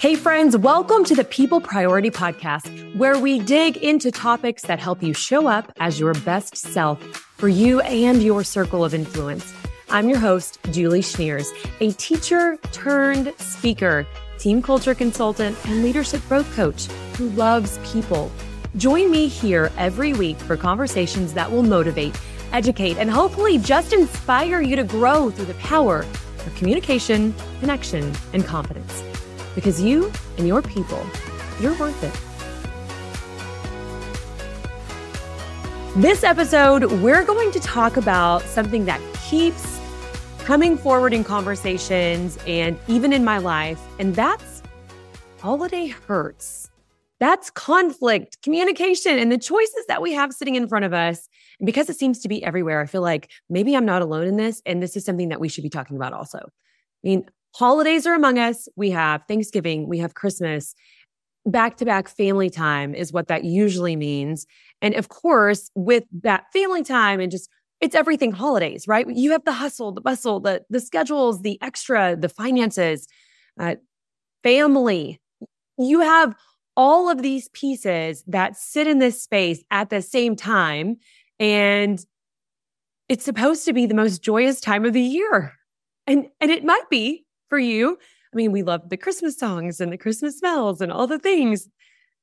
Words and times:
Hey, 0.00 0.14
friends, 0.14 0.56
welcome 0.56 1.04
to 1.04 1.14
the 1.14 1.24
People 1.24 1.60
Priority 1.60 2.10
Podcast, 2.10 2.96
where 2.96 3.18
we 3.18 3.38
dig 3.38 3.76
into 3.76 4.10
topics 4.10 4.62
that 4.62 4.78
help 4.78 5.02
you 5.02 5.12
show 5.12 5.46
up 5.46 5.70
as 5.78 6.00
your 6.00 6.14
best 6.14 6.56
self 6.56 6.98
for 7.36 7.48
you 7.48 7.80
and 7.80 8.22
your 8.22 8.42
circle 8.42 8.82
of 8.82 8.94
influence. 8.94 9.52
I'm 9.90 10.08
your 10.08 10.18
host, 10.18 10.58
Julie 10.70 11.02
Schneers, 11.02 11.48
a 11.80 11.92
teacher 11.92 12.56
turned 12.72 13.34
speaker, 13.36 14.06
team 14.38 14.62
culture 14.62 14.94
consultant, 14.94 15.54
and 15.66 15.82
leadership 15.82 16.22
growth 16.28 16.50
coach 16.56 16.86
who 17.18 17.28
loves 17.32 17.78
people. 17.92 18.32
Join 18.78 19.10
me 19.10 19.28
here 19.28 19.70
every 19.76 20.14
week 20.14 20.38
for 20.38 20.56
conversations 20.56 21.34
that 21.34 21.52
will 21.52 21.62
motivate, 21.62 22.18
educate, 22.52 22.96
and 22.96 23.10
hopefully 23.10 23.58
just 23.58 23.92
inspire 23.92 24.62
you 24.62 24.76
to 24.76 24.84
grow 24.84 25.28
through 25.28 25.44
the 25.44 25.54
power 25.56 26.06
of 26.46 26.54
communication, 26.56 27.34
connection, 27.60 28.10
and 28.32 28.46
confidence. 28.46 29.04
Because 29.54 29.82
you 29.82 30.12
and 30.38 30.46
your 30.46 30.62
people, 30.62 31.04
you're 31.60 31.78
worth 31.78 32.02
it. 32.02 32.12
This 36.00 36.22
episode, 36.22 36.84
we're 37.02 37.24
going 37.24 37.50
to 37.52 37.60
talk 37.60 37.96
about 37.96 38.42
something 38.42 38.84
that 38.84 39.00
keeps 39.28 39.80
coming 40.44 40.78
forward 40.78 41.12
in 41.12 41.24
conversations 41.24 42.38
and 42.46 42.78
even 42.88 43.12
in 43.12 43.24
my 43.24 43.38
life, 43.38 43.80
and 43.98 44.14
that's 44.14 44.62
holiday 45.40 45.88
hurts. 45.88 46.70
That's 47.18 47.50
conflict, 47.50 48.40
communication, 48.42 49.18
and 49.18 49.30
the 49.30 49.36
choices 49.36 49.84
that 49.88 50.00
we 50.00 50.12
have 50.12 50.32
sitting 50.32 50.54
in 50.54 50.68
front 50.68 50.86
of 50.86 50.94
us. 50.94 51.28
And 51.58 51.66
because 51.66 51.90
it 51.90 51.96
seems 51.96 52.20
to 52.20 52.28
be 52.28 52.42
everywhere, 52.42 52.80
I 52.80 52.86
feel 52.86 53.02
like 53.02 53.30
maybe 53.50 53.76
I'm 53.76 53.84
not 53.84 54.00
alone 54.00 54.26
in 54.26 54.36
this. 54.36 54.62
And 54.64 54.82
this 54.82 54.96
is 54.96 55.04
something 55.04 55.28
that 55.28 55.38
we 55.38 55.50
should 55.50 55.62
be 55.62 55.70
talking 55.70 55.96
about 55.96 56.14
also. 56.14 56.38
I 56.38 56.48
mean, 57.02 57.26
holidays 57.52 58.06
are 58.06 58.14
among 58.14 58.38
us. 58.38 58.68
We 58.76 58.90
have 58.90 59.22
Thanksgiving, 59.26 59.88
we 59.88 59.98
have 59.98 60.14
Christmas. 60.14 60.74
Back 61.46 61.78
to 61.78 61.86
back 61.86 62.08
family 62.08 62.50
time 62.50 62.94
is 62.94 63.12
what 63.12 63.28
that 63.28 63.44
usually 63.44 63.96
means. 63.96 64.46
And 64.82 64.94
of 64.94 65.08
course, 65.08 65.70
with 65.74 66.04
that 66.22 66.44
family 66.52 66.82
time 66.82 67.18
and 67.18 67.30
just 67.30 67.48
it's 67.80 67.94
everything 67.94 68.30
holidays, 68.30 68.86
right? 68.86 69.06
You 69.08 69.32
have 69.32 69.44
the 69.44 69.52
hustle, 69.52 69.92
the 69.92 70.02
bustle, 70.02 70.40
the 70.40 70.62
the 70.68 70.80
schedules, 70.80 71.40
the 71.40 71.58
extra, 71.62 72.14
the 72.14 72.28
finances, 72.28 73.08
uh, 73.58 73.76
family. 74.42 75.20
You 75.78 76.00
have 76.00 76.34
all 76.76 77.10
of 77.10 77.22
these 77.22 77.48
pieces 77.48 78.22
that 78.26 78.56
sit 78.56 78.86
in 78.86 78.98
this 78.98 79.22
space 79.22 79.64
at 79.70 79.90
the 79.90 80.02
same 80.02 80.36
time, 80.36 80.98
and 81.38 82.04
it's 83.08 83.24
supposed 83.24 83.64
to 83.64 83.72
be 83.72 83.86
the 83.86 83.94
most 83.94 84.22
joyous 84.22 84.60
time 84.60 84.84
of 84.84 84.92
the 84.92 85.00
year, 85.00 85.54
and 86.06 86.26
and 86.40 86.50
it 86.50 86.64
might 86.64 86.88
be 86.90 87.24
for 87.50 87.58
you. 87.58 87.98
I 88.32 88.36
mean, 88.36 88.52
we 88.52 88.62
love 88.62 88.88
the 88.88 88.96
Christmas 88.96 89.36
songs 89.36 89.80
and 89.80 89.92
the 89.92 89.98
Christmas 89.98 90.38
smells 90.38 90.80
and 90.80 90.90
all 90.90 91.06
the 91.06 91.18
things. 91.18 91.68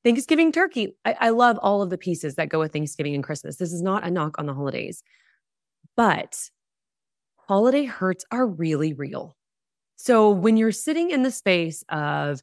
Thanksgiving 0.04 0.52
turkey. 0.52 0.96
I, 1.04 1.16
I, 1.20 1.28
love 1.30 1.58
all 1.60 1.82
of 1.82 1.90
the 1.90 1.98
pieces 1.98 2.36
that 2.36 2.48
go 2.48 2.60
with 2.60 2.72
Thanksgiving 2.72 3.14
and 3.14 3.24
Christmas. 3.24 3.56
This 3.56 3.72
is 3.72 3.82
not 3.82 4.06
a 4.06 4.10
knock 4.10 4.38
on 4.38 4.46
the 4.46 4.54
holidays, 4.54 5.02
but 5.96 6.50
holiday 7.36 7.84
hurts 7.84 8.24
are 8.30 8.46
really 8.46 8.92
real. 8.92 9.36
So 9.96 10.30
when 10.30 10.56
you're 10.56 10.72
sitting 10.72 11.10
in 11.10 11.24
the 11.24 11.32
space 11.32 11.82
of 11.88 12.40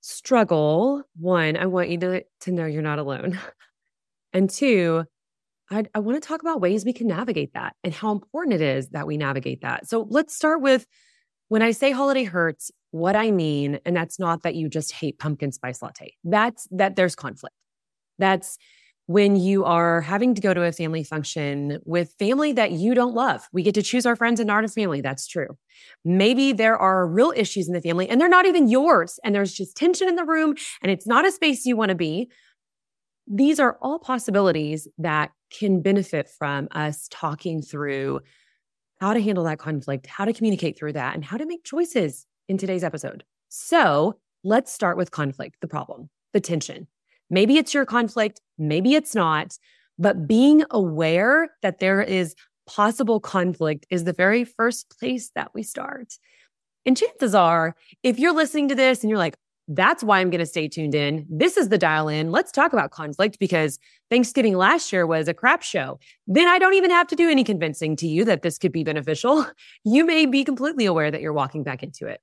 struggle, 0.00 1.02
one, 1.16 1.56
I 1.56 1.66
want 1.66 1.90
you 1.90 1.98
to, 1.98 2.24
to 2.42 2.52
know 2.52 2.66
you're 2.66 2.82
not 2.82 2.98
alone. 2.98 3.38
And 4.32 4.50
two, 4.50 5.04
I, 5.70 5.84
I 5.94 6.00
want 6.00 6.22
to 6.22 6.28
talk 6.28 6.42
about 6.42 6.60
ways 6.60 6.84
we 6.84 6.92
can 6.92 7.06
navigate 7.06 7.54
that 7.54 7.74
and 7.82 7.94
how 7.94 8.12
important 8.12 8.54
it 8.54 8.60
is 8.60 8.90
that 8.90 9.06
we 9.06 9.16
navigate 9.16 9.62
that. 9.62 9.88
So 9.88 10.06
let's 10.10 10.36
start 10.36 10.60
with 10.60 10.86
when 11.48 11.62
I 11.62 11.70
say 11.70 11.92
holiday 11.92 12.24
hurts, 12.24 12.70
what 12.90 13.16
I 13.16 13.30
mean, 13.30 13.78
and 13.84 13.96
that's 13.96 14.18
not 14.18 14.42
that 14.42 14.54
you 14.54 14.68
just 14.68 14.92
hate 14.92 15.18
pumpkin 15.18 15.52
spice 15.52 15.82
latte. 15.82 16.14
That's 16.24 16.66
that 16.70 16.96
there's 16.96 17.14
conflict. 17.14 17.54
That's 18.18 18.58
when 19.06 19.36
you 19.36 19.64
are 19.64 20.00
having 20.00 20.34
to 20.34 20.40
go 20.40 20.52
to 20.52 20.62
a 20.64 20.72
family 20.72 21.04
function 21.04 21.78
with 21.84 22.12
family 22.18 22.52
that 22.52 22.72
you 22.72 22.92
don't 22.92 23.14
love. 23.14 23.46
We 23.52 23.62
get 23.62 23.74
to 23.76 23.82
choose 23.82 24.04
our 24.04 24.16
friends 24.16 24.40
and 24.40 24.48
not 24.48 24.64
our 24.64 24.68
family. 24.68 25.00
That's 25.00 25.28
true. 25.28 25.56
Maybe 26.04 26.52
there 26.52 26.76
are 26.76 27.06
real 27.06 27.32
issues 27.36 27.68
in 27.68 27.74
the 27.74 27.80
family 27.80 28.08
and 28.08 28.20
they're 28.20 28.28
not 28.28 28.46
even 28.46 28.68
yours. 28.68 29.20
And 29.22 29.32
there's 29.32 29.52
just 29.52 29.76
tension 29.76 30.08
in 30.08 30.16
the 30.16 30.24
room 30.24 30.56
and 30.82 30.90
it's 30.90 31.06
not 31.06 31.26
a 31.26 31.30
space 31.30 31.64
you 31.64 31.76
want 31.76 31.90
to 31.90 31.94
be. 31.94 32.28
These 33.28 33.60
are 33.60 33.78
all 33.80 34.00
possibilities 34.00 34.88
that 34.98 35.30
can 35.56 35.82
benefit 35.82 36.28
from 36.28 36.66
us 36.72 37.06
talking 37.10 37.62
through 37.62 38.20
how 39.00 39.14
to 39.14 39.20
handle 39.20 39.44
that 39.44 39.58
conflict, 39.58 40.06
how 40.06 40.24
to 40.24 40.32
communicate 40.32 40.78
through 40.78 40.94
that, 40.94 41.14
and 41.14 41.24
how 41.24 41.36
to 41.36 41.46
make 41.46 41.64
choices 41.64 42.26
in 42.48 42.58
today's 42.58 42.84
episode. 42.84 43.24
So 43.48 44.18
let's 44.44 44.72
start 44.72 44.96
with 44.96 45.10
conflict, 45.10 45.56
the 45.60 45.68
problem, 45.68 46.08
the 46.32 46.40
tension. 46.40 46.86
Maybe 47.28 47.58
it's 47.58 47.74
your 47.74 47.84
conflict, 47.84 48.40
maybe 48.58 48.94
it's 48.94 49.14
not, 49.14 49.56
but 49.98 50.26
being 50.26 50.64
aware 50.70 51.48
that 51.62 51.78
there 51.78 52.02
is 52.02 52.34
possible 52.66 53.20
conflict 53.20 53.86
is 53.90 54.04
the 54.04 54.12
very 54.12 54.44
first 54.44 54.94
place 54.98 55.30
that 55.34 55.52
we 55.54 55.62
start. 55.62 56.14
And 56.84 56.96
chances 56.96 57.34
are, 57.34 57.74
if 58.02 58.18
you're 58.18 58.34
listening 58.34 58.68
to 58.68 58.74
this 58.74 59.02
and 59.02 59.10
you're 59.10 59.18
like, 59.18 59.36
that's 59.68 60.04
why 60.04 60.20
I'm 60.20 60.30
going 60.30 60.40
to 60.40 60.46
stay 60.46 60.68
tuned 60.68 60.94
in. 60.94 61.26
This 61.28 61.56
is 61.56 61.68
the 61.68 61.78
dial 61.78 62.08
in. 62.08 62.30
Let's 62.30 62.52
talk 62.52 62.72
about 62.72 62.92
conflict 62.92 63.38
because 63.38 63.78
Thanksgiving 64.10 64.56
last 64.56 64.92
year 64.92 65.06
was 65.06 65.26
a 65.26 65.34
crap 65.34 65.62
show. 65.62 65.98
Then 66.26 66.46
I 66.46 66.58
don't 66.58 66.74
even 66.74 66.90
have 66.90 67.08
to 67.08 67.16
do 67.16 67.28
any 67.28 67.42
convincing 67.42 67.96
to 67.96 68.06
you 68.06 68.24
that 68.24 68.42
this 68.42 68.58
could 68.58 68.72
be 68.72 68.84
beneficial. 68.84 69.46
You 69.84 70.04
may 70.04 70.26
be 70.26 70.44
completely 70.44 70.84
aware 70.84 71.10
that 71.10 71.20
you're 71.20 71.32
walking 71.32 71.62
back 71.62 71.82
into 71.82 72.06
it. 72.06 72.20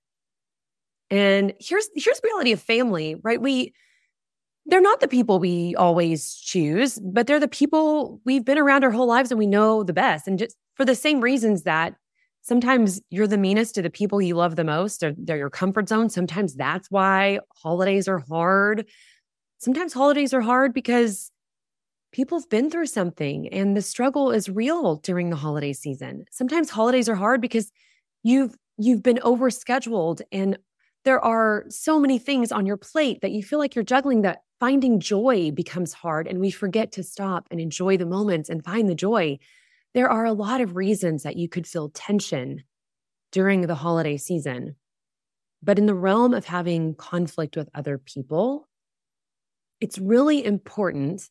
And 1.09 1.53
here's 1.59 1.87
here's 1.95 2.19
the 2.19 2.27
reality 2.27 2.51
of 2.51 2.61
family, 2.61 3.15
right? 3.23 3.41
We 3.41 3.73
they're 4.65 4.81
not 4.81 4.99
the 4.99 5.07
people 5.07 5.39
we 5.39 5.75
always 5.75 6.35
choose, 6.35 6.99
but 6.99 7.27
they're 7.27 7.39
the 7.39 7.47
people 7.47 8.21
we've 8.25 8.45
been 8.45 8.57
around 8.57 8.83
our 8.83 8.91
whole 8.91 9.07
lives 9.07 9.31
and 9.31 9.39
we 9.39 9.47
know 9.47 9.83
the 9.83 9.93
best. 9.93 10.27
And 10.27 10.39
just 10.39 10.55
for 10.75 10.85
the 10.85 10.95
same 10.95 11.21
reasons 11.21 11.63
that 11.63 11.95
sometimes 12.43 13.01
you're 13.09 13.27
the 13.27 13.37
meanest 13.37 13.75
to 13.75 13.81
the 13.81 13.89
people 13.89 14.21
you 14.21 14.35
love 14.35 14.55
the 14.55 14.63
most 14.63 15.01
or 15.01 15.13
they're 15.17 15.37
your 15.37 15.49
comfort 15.49 15.89
zone. 15.89 16.09
Sometimes 16.09 16.53
that's 16.53 16.91
why 16.91 17.39
holidays 17.55 18.07
are 18.07 18.19
hard. 18.19 18.87
Sometimes 19.57 19.93
holidays 19.93 20.33
are 20.33 20.41
hard 20.41 20.73
because 20.73 21.31
people 22.11 22.37
have 22.37 22.49
been 22.49 22.69
through 22.69 22.85
something 22.85 23.47
and 23.47 23.75
the 23.75 23.81
struggle 23.81 24.29
is 24.29 24.49
real 24.49 24.97
during 24.97 25.29
the 25.29 25.35
holiday 25.35 25.73
season. 25.73 26.25
Sometimes 26.31 26.69
holidays 26.69 27.09
are 27.09 27.15
hard 27.15 27.41
because 27.41 27.71
you've 28.21 28.55
you've 28.77 29.03
been 29.03 29.19
overscheduled 29.23 30.21
and 30.31 30.57
there 31.05 31.19
are 31.19 31.65
so 31.69 31.99
many 31.99 32.17
things 32.17 32.51
on 32.51 32.65
your 32.65 32.77
plate 32.77 33.19
that 33.21 33.31
you 33.31 33.43
feel 33.43 33.59
like 33.59 33.75
you're 33.75 33.83
juggling 33.83 34.21
that 34.21 34.39
finding 34.59 34.99
joy 34.99 35.51
becomes 35.51 35.93
hard 35.93 36.27
and 36.27 36.39
we 36.39 36.49
forget 36.49 36.91
to 36.93 37.03
stop 37.03 37.47
and 37.51 37.59
enjoy 37.59 37.97
the 37.97 38.05
moments 38.05 38.49
and 38.49 38.63
find 38.63 38.89
the 38.89 38.95
joy 38.95 39.37
there 39.93 40.09
are 40.09 40.25
a 40.25 40.33
lot 40.33 40.61
of 40.61 40.75
reasons 40.75 41.23
that 41.23 41.37
you 41.37 41.47
could 41.47 41.67
feel 41.67 41.89
tension 41.89 42.63
during 43.31 43.61
the 43.61 43.75
holiday 43.75 44.17
season. 44.17 44.75
But 45.61 45.79
in 45.79 45.85
the 45.85 45.95
realm 45.95 46.33
of 46.33 46.45
having 46.45 46.95
conflict 46.95 47.55
with 47.55 47.69
other 47.73 47.97
people, 47.97 48.67
it's 49.79 49.97
really 49.97 50.43
important 50.43 51.29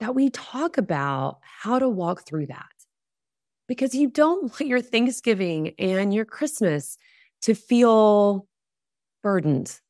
that 0.00 0.14
we 0.14 0.30
talk 0.30 0.78
about 0.78 1.38
how 1.42 1.78
to 1.78 1.88
walk 1.88 2.26
through 2.26 2.46
that 2.46 2.66
because 3.68 3.94
you 3.94 4.08
don't 4.08 4.42
want 4.50 4.66
your 4.66 4.80
Thanksgiving 4.80 5.74
and 5.78 6.12
your 6.12 6.24
Christmas 6.24 6.98
to 7.42 7.54
feel 7.54 8.46
burdened 9.22 9.80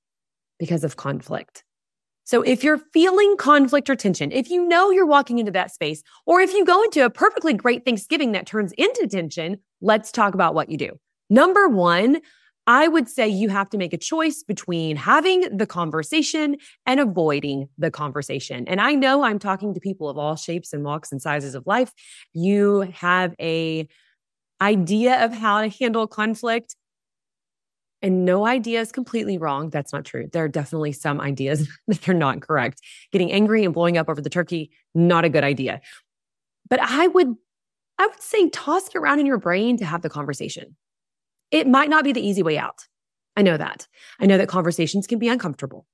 because 0.58 0.84
of 0.84 0.96
conflict. 0.96 1.64
So 2.24 2.42
if 2.42 2.62
you're 2.62 2.78
feeling 2.92 3.36
conflict 3.36 3.90
or 3.90 3.96
tension, 3.96 4.30
if 4.32 4.50
you 4.50 4.66
know 4.66 4.90
you're 4.90 5.06
walking 5.06 5.38
into 5.38 5.52
that 5.52 5.72
space, 5.72 6.02
or 6.26 6.40
if 6.40 6.52
you 6.52 6.64
go 6.64 6.82
into 6.84 7.04
a 7.04 7.10
perfectly 7.10 7.52
great 7.52 7.84
Thanksgiving 7.84 8.32
that 8.32 8.46
turns 8.46 8.72
into 8.78 9.06
tension, 9.06 9.58
let's 9.80 10.12
talk 10.12 10.34
about 10.34 10.54
what 10.54 10.70
you 10.70 10.78
do. 10.78 10.90
Number 11.28 11.68
one, 11.68 12.20
I 12.66 12.86
would 12.86 13.08
say 13.08 13.26
you 13.28 13.48
have 13.48 13.70
to 13.70 13.78
make 13.78 13.92
a 13.92 13.98
choice 13.98 14.44
between 14.44 14.96
having 14.96 15.56
the 15.56 15.66
conversation 15.66 16.56
and 16.86 17.00
avoiding 17.00 17.68
the 17.76 17.90
conversation. 17.90 18.68
And 18.68 18.80
I 18.80 18.94
know 18.94 19.24
I'm 19.24 19.40
talking 19.40 19.74
to 19.74 19.80
people 19.80 20.08
of 20.08 20.16
all 20.16 20.36
shapes 20.36 20.72
and 20.72 20.84
walks 20.84 21.10
and 21.10 21.20
sizes 21.20 21.56
of 21.56 21.66
life. 21.66 21.92
You 22.32 22.82
have 22.94 23.34
a 23.40 23.88
idea 24.60 25.24
of 25.24 25.32
how 25.32 25.62
to 25.62 25.68
handle 25.68 26.06
conflict 26.06 26.76
and 28.02 28.24
no 28.24 28.44
idea 28.46 28.80
is 28.80 28.90
completely 28.90 29.38
wrong. 29.38 29.70
That's 29.70 29.92
not 29.92 30.04
true. 30.04 30.28
There 30.32 30.44
are 30.44 30.48
definitely 30.48 30.92
some 30.92 31.20
ideas 31.20 31.68
that 31.86 32.08
are 32.08 32.14
not 32.14 32.42
correct. 32.42 32.80
Getting 33.12 33.32
angry 33.32 33.64
and 33.64 33.72
blowing 33.72 33.96
up 33.96 34.08
over 34.08 34.20
the 34.20 34.30
turkey, 34.30 34.70
not 34.94 35.24
a 35.24 35.28
good 35.28 35.44
idea. 35.44 35.80
But 36.68 36.80
I 36.82 37.06
would, 37.06 37.34
I 37.98 38.06
would 38.06 38.20
say 38.20 38.48
toss 38.50 38.88
it 38.88 38.96
around 38.96 39.20
in 39.20 39.26
your 39.26 39.38
brain 39.38 39.76
to 39.78 39.84
have 39.84 40.02
the 40.02 40.10
conversation. 40.10 40.76
It 41.50 41.68
might 41.68 41.90
not 41.90 42.04
be 42.04 42.12
the 42.12 42.26
easy 42.26 42.42
way 42.42 42.58
out. 42.58 42.86
I 43.36 43.42
know 43.42 43.56
that. 43.56 43.86
I 44.20 44.26
know 44.26 44.36
that 44.36 44.48
conversations 44.48 45.06
can 45.06 45.18
be 45.18 45.28
uncomfortable. 45.28 45.86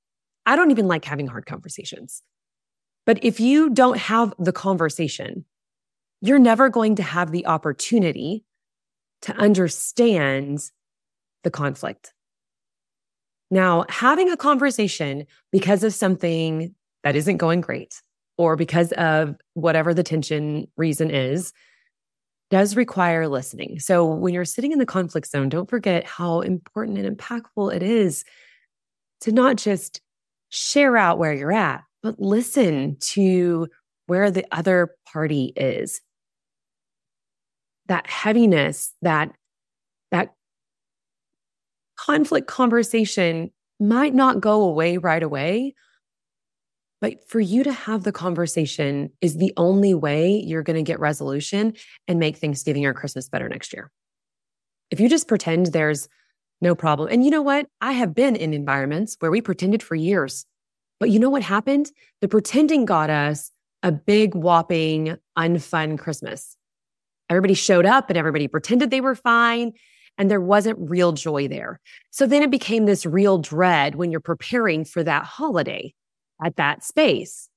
I 0.46 0.56
don't 0.56 0.70
even 0.70 0.88
like 0.88 1.04
having 1.04 1.26
hard 1.26 1.46
conversations. 1.46 2.22
But 3.04 3.22
if 3.22 3.38
you 3.38 3.70
don't 3.70 3.98
have 3.98 4.34
the 4.38 4.52
conversation, 4.52 5.44
you're 6.20 6.38
never 6.38 6.68
going 6.68 6.96
to 6.96 7.02
have 7.02 7.32
the 7.32 7.46
opportunity 7.46 8.44
to 9.22 9.34
understand 9.36 10.60
the 11.48 11.50
conflict. 11.50 12.12
Now, 13.50 13.86
having 13.88 14.30
a 14.30 14.36
conversation 14.36 15.24
because 15.50 15.82
of 15.82 15.94
something 15.94 16.74
that 17.04 17.16
isn't 17.16 17.38
going 17.38 17.62
great 17.62 18.02
or 18.36 18.54
because 18.54 18.92
of 18.92 19.34
whatever 19.54 19.94
the 19.94 20.02
tension 20.02 20.68
reason 20.76 21.10
is 21.10 21.54
does 22.50 22.76
require 22.76 23.28
listening. 23.28 23.78
So 23.78 24.04
when 24.04 24.34
you're 24.34 24.44
sitting 24.44 24.72
in 24.72 24.78
the 24.78 24.84
conflict 24.84 25.30
zone, 25.30 25.48
don't 25.48 25.70
forget 25.70 26.04
how 26.04 26.42
important 26.42 26.98
and 26.98 27.16
impactful 27.16 27.74
it 27.74 27.82
is 27.82 28.24
to 29.22 29.32
not 29.32 29.56
just 29.56 30.02
share 30.50 30.98
out 30.98 31.18
where 31.18 31.32
you're 31.32 31.52
at, 31.52 31.82
but 32.02 32.20
listen 32.20 32.98
to 33.00 33.68
where 34.06 34.30
the 34.30 34.44
other 34.52 34.94
party 35.10 35.54
is. 35.56 36.02
That 37.86 38.06
heaviness, 38.06 38.92
that, 39.00 39.32
conflict 41.98 42.46
conversation 42.46 43.50
might 43.80 44.14
not 44.14 44.40
go 44.40 44.62
away 44.62 44.96
right 44.96 45.22
away, 45.22 45.74
but 47.00 47.28
for 47.28 47.40
you 47.40 47.62
to 47.64 47.72
have 47.72 48.02
the 48.02 48.12
conversation 48.12 49.10
is 49.20 49.36
the 49.36 49.52
only 49.56 49.94
way 49.94 50.42
you're 50.44 50.62
going 50.62 50.76
to 50.76 50.82
get 50.82 50.98
resolution 50.98 51.74
and 52.08 52.18
make 52.18 52.38
Thanksgiving 52.38 52.86
or 52.86 52.94
Christmas 52.94 53.28
better 53.28 53.48
next 53.48 53.72
year. 53.72 53.90
If 54.90 55.00
you 55.00 55.08
just 55.08 55.28
pretend 55.28 55.66
there's 55.66 56.08
no 56.60 56.74
problem, 56.74 57.08
and 57.12 57.24
you 57.24 57.30
know 57.30 57.42
what? 57.42 57.66
I 57.80 57.92
have 57.92 58.14
been 58.14 58.34
in 58.34 58.52
environments 58.52 59.16
where 59.20 59.30
we 59.30 59.40
pretended 59.40 59.82
for 59.82 59.94
years, 59.94 60.44
but 60.98 61.10
you 61.10 61.20
know 61.20 61.30
what 61.30 61.42
happened? 61.42 61.92
The 62.20 62.28
pretending 62.28 62.84
got 62.84 63.10
us 63.10 63.52
a 63.84 63.92
big, 63.92 64.34
whopping, 64.34 65.16
unfun 65.38 65.98
Christmas. 65.98 66.56
Everybody 67.30 67.54
showed 67.54 67.86
up 67.86 68.08
and 68.08 68.16
everybody 68.16 68.48
pretended 68.48 68.90
they 68.90 69.00
were 69.00 69.14
fine 69.14 69.72
and 70.18 70.30
there 70.30 70.40
wasn't 70.40 70.90
real 70.90 71.12
joy 71.12 71.46
there. 71.48 71.80
So 72.10 72.26
then 72.26 72.42
it 72.42 72.50
became 72.50 72.84
this 72.84 73.06
real 73.06 73.38
dread 73.38 73.94
when 73.94 74.10
you're 74.10 74.20
preparing 74.20 74.84
for 74.84 75.04
that 75.04 75.24
holiday 75.24 75.94
at 76.44 76.56
that 76.56 76.84
space. 76.84 77.48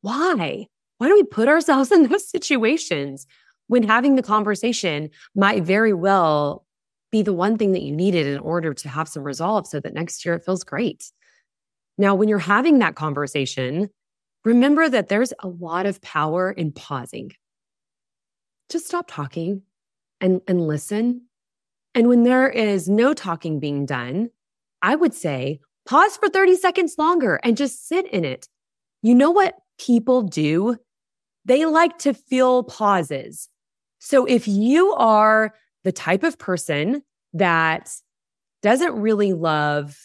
Why? 0.00 0.68
Why 0.98 1.08
do 1.08 1.14
we 1.14 1.24
put 1.24 1.48
ourselves 1.48 1.92
in 1.92 2.04
those 2.04 2.30
situations 2.30 3.26
when 3.66 3.82
having 3.82 4.14
the 4.14 4.22
conversation 4.22 5.10
might 5.34 5.64
very 5.64 5.92
well 5.92 6.64
be 7.10 7.22
the 7.22 7.32
one 7.32 7.58
thing 7.58 7.72
that 7.72 7.82
you 7.82 7.92
needed 7.92 8.26
in 8.26 8.38
order 8.38 8.72
to 8.72 8.88
have 8.88 9.08
some 9.08 9.24
resolve 9.24 9.66
so 9.66 9.80
that 9.80 9.94
next 9.94 10.24
year 10.24 10.34
it 10.34 10.44
feels 10.44 10.64
great? 10.64 11.10
Now, 11.98 12.14
when 12.14 12.28
you're 12.28 12.38
having 12.38 12.78
that 12.78 12.94
conversation, 12.94 13.90
remember 14.44 14.88
that 14.88 15.08
there's 15.08 15.32
a 15.40 15.48
lot 15.48 15.86
of 15.86 16.00
power 16.02 16.52
in 16.52 16.72
pausing. 16.72 17.32
Just 18.70 18.86
stop 18.86 19.06
talking 19.08 19.62
and, 20.20 20.40
and 20.46 20.66
listen. 20.66 21.25
And 21.96 22.06
when 22.06 22.22
there 22.22 22.48
is 22.48 22.88
no 22.88 23.12
talking 23.12 23.58
being 23.58 23.86
done, 23.86 24.30
I 24.82 24.94
would 24.94 25.14
say 25.14 25.58
Pause 25.86 26.16
for 26.16 26.28
30 26.28 26.56
seconds 26.56 26.96
longer 26.98 27.40
and 27.44 27.56
just 27.56 27.88
sit 27.88 28.12
in 28.12 28.24
it. 28.24 28.48
You 29.02 29.14
know 29.14 29.30
what 29.30 29.54
people 29.78 30.22
do? 30.22 30.76
They 31.44 31.64
like 31.64 31.98
to 31.98 32.12
fill 32.12 32.64
pauses. 32.64 33.48
So 34.00 34.24
if 34.26 34.48
you 34.48 34.92
are 34.94 35.54
the 35.84 35.92
type 35.92 36.24
of 36.24 36.38
person 36.38 37.02
that 37.34 37.94
doesn't 38.62 39.00
really 39.00 39.32
love 39.32 39.96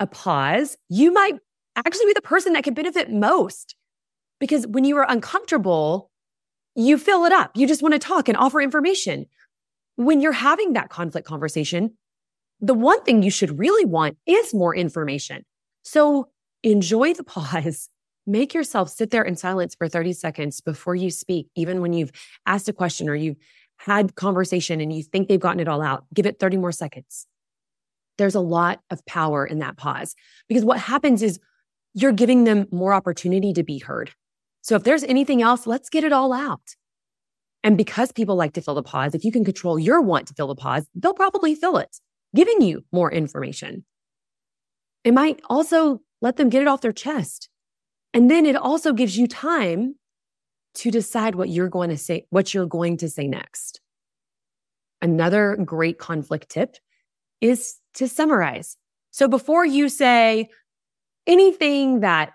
a 0.00 0.08
pause, 0.08 0.76
you 0.88 1.12
might 1.12 1.38
actually 1.76 2.06
be 2.06 2.14
the 2.14 2.22
person 2.22 2.54
that 2.54 2.64
can 2.64 2.74
benefit 2.74 3.12
most. 3.12 3.76
Because 4.40 4.66
when 4.66 4.84
you 4.84 4.96
are 4.96 5.06
uncomfortable, 5.08 6.10
you 6.74 6.98
fill 6.98 7.26
it 7.26 7.32
up. 7.32 7.52
You 7.54 7.68
just 7.68 7.82
want 7.82 7.92
to 7.92 7.98
talk 7.98 8.28
and 8.28 8.36
offer 8.36 8.60
information. 8.60 9.26
When 10.00 10.22
you're 10.22 10.32
having 10.32 10.72
that 10.72 10.88
conflict 10.88 11.26
conversation, 11.26 11.98
the 12.58 12.72
one 12.72 13.02
thing 13.02 13.22
you 13.22 13.30
should 13.30 13.58
really 13.58 13.84
want 13.84 14.16
is 14.24 14.54
more 14.54 14.74
information. 14.74 15.44
So 15.82 16.30
enjoy 16.62 17.12
the 17.12 17.22
pause. 17.22 17.90
Make 18.26 18.54
yourself 18.54 18.88
sit 18.88 19.10
there 19.10 19.22
in 19.22 19.36
silence 19.36 19.74
for 19.74 19.90
30 19.90 20.14
seconds 20.14 20.62
before 20.62 20.94
you 20.94 21.10
speak, 21.10 21.48
even 21.54 21.82
when 21.82 21.92
you've 21.92 22.12
asked 22.46 22.66
a 22.66 22.72
question 22.72 23.10
or 23.10 23.14
you've 23.14 23.36
had 23.76 24.14
conversation 24.14 24.80
and 24.80 24.90
you 24.90 25.02
think 25.02 25.28
they've 25.28 25.38
gotten 25.38 25.60
it 25.60 25.68
all 25.68 25.82
out. 25.82 26.06
Give 26.14 26.24
it 26.24 26.38
30 26.40 26.56
more 26.56 26.72
seconds. 26.72 27.26
There's 28.16 28.34
a 28.34 28.40
lot 28.40 28.80
of 28.88 29.04
power 29.04 29.44
in 29.44 29.58
that 29.58 29.76
pause 29.76 30.16
because 30.48 30.64
what 30.64 30.78
happens 30.78 31.22
is 31.22 31.38
you're 31.92 32.12
giving 32.12 32.44
them 32.44 32.68
more 32.70 32.94
opportunity 32.94 33.52
to 33.52 33.62
be 33.62 33.80
heard. 33.80 34.12
So 34.62 34.76
if 34.76 34.82
there's 34.82 35.04
anything 35.04 35.42
else, 35.42 35.66
let's 35.66 35.90
get 35.90 36.04
it 36.04 36.12
all 36.14 36.32
out. 36.32 36.74
And 37.62 37.76
because 37.76 38.10
people 38.12 38.36
like 38.36 38.54
to 38.54 38.62
fill 38.62 38.74
the 38.74 38.82
pause, 38.82 39.14
if 39.14 39.24
you 39.24 39.32
can 39.32 39.44
control 39.44 39.78
your 39.78 40.00
want 40.00 40.26
to 40.28 40.34
fill 40.34 40.48
the 40.48 40.54
pause, 40.54 40.86
they'll 40.94 41.14
probably 41.14 41.54
fill 41.54 41.76
it 41.76 42.00
giving 42.34 42.60
you 42.60 42.84
more 42.92 43.10
information. 43.10 43.84
It 45.04 45.14
might 45.14 45.40
also 45.48 46.00
let 46.20 46.36
them 46.36 46.48
get 46.48 46.62
it 46.62 46.68
off 46.68 46.80
their 46.80 46.92
chest. 46.92 47.48
And 48.12 48.30
then 48.30 48.44
it 48.44 48.56
also 48.56 48.92
gives 48.92 49.16
you 49.16 49.26
time 49.26 49.94
to 50.74 50.90
decide 50.90 51.34
what 51.34 51.48
you're 51.48 51.68
going 51.68 51.90
to 51.90 51.96
say, 51.96 52.26
what 52.30 52.52
you're 52.52 52.66
going 52.66 52.96
to 52.98 53.08
say 53.08 53.26
next. 53.26 53.80
Another 55.02 55.56
great 55.64 55.98
conflict 55.98 56.50
tip 56.50 56.76
is 57.40 57.76
to 57.94 58.06
summarize. 58.06 58.76
So 59.10 59.26
before 59.26 59.64
you 59.64 59.88
say 59.88 60.50
anything 61.26 62.00
that 62.00 62.32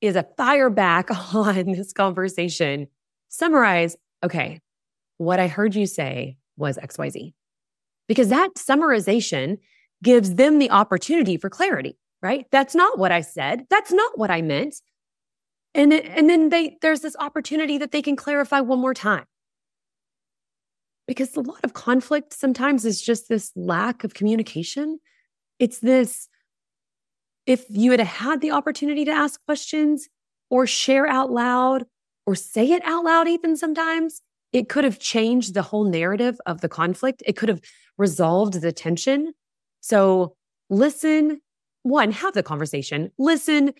is 0.00 0.16
a 0.16 0.26
fire 0.36 0.70
back 0.70 1.10
on 1.34 1.72
this 1.72 1.92
conversation, 1.92 2.86
summarize, 3.28 3.96
okay, 4.22 4.60
what 5.18 5.40
I 5.40 5.48
heard 5.48 5.74
you 5.74 5.86
say 5.86 6.36
was 6.56 6.78
XYZ 6.78 7.32
because 8.08 8.28
that 8.28 8.54
summarization 8.54 9.58
gives 10.02 10.34
them 10.34 10.58
the 10.58 10.70
opportunity 10.70 11.36
for 11.36 11.48
clarity, 11.48 11.98
right? 12.22 12.46
That's 12.50 12.74
not 12.74 12.98
what 12.98 13.12
I 13.12 13.22
said. 13.22 13.66
That's 13.70 13.92
not 13.92 14.18
what 14.18 14.30
I 14.30 14.42
meant. 14.42 14.76
And, 15.74 15.92
it, 15.92 16.04
and 16.06 16.28
then 16.28 16.50
they, 16.50 16.76
there's 16.82 17.00
this 17.00 17.16
opportunity 17.18 17.78
that 17.78 17.90
they 17.90 18.02
can 18.02 18.16
clarify 18.16 18.60
one 18.60 18.78
more 18.78 18.94
time. 18.94 19.24
Because 21.06 21.36
a 21.36 21.40
lot 21.40 21.64
of 21.64 21.74
conflict 21.74 22.32
sometimes 22.32 22.84
is 22.84 23.02
just 23.02 23.28
this 23.28 23.50
lack 23.56 24.04
of 24.04 24.14
communication. 24.14 25.00
It's 25.58 25.78
this, 25.78 26.28
if 27.46 27.64
you 27.68 27.90
had 27.90 28.00
had 28.00 28.40
the 28.40 28.52
opportunity 28.52 29.04
to 29.04 29.10
ask 29.10 29.44
questions 29.44 30.08
or 30.50 30.66
share 30.66 31.06
out 31.06 31.30
loud 31.30 31.84
or 32.26 32.34
say 32.34 32.70
it 32.70 32.82
out 32.84 33.04
loud, 33.04 33.28
even 33.28 33.56
sometimes, 33.56 34.22
it 34.54 34.68
could 34.68 34.84
have 34.84 35.00
changed 35.00 35.52
the 35.52 35.62
whole 35.62 35.84
narrative 35.84 36.40
of 36.46 36.60
the 36.60 36.68
conflict. 36.68 37.24
It 37.26 37.36
could 37.36 37.48
have 37.48 37.60
resolved 37.98 38.54
the 38.54 38.72
tension. 38.72 39.34
So 39.80 40.36
listen, 40.70 41.40
one, 41.82 42.12
have 42.12 42.34
the 42.34 42.42
conversation, 42.44 43.10
listen, 43.18 43.74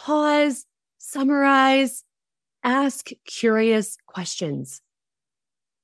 pause, 0.00 0.64
summarize, 0.98 2.04
ask 2.64 3.10
curious 3.26 3.98
questions. 4.06 4.80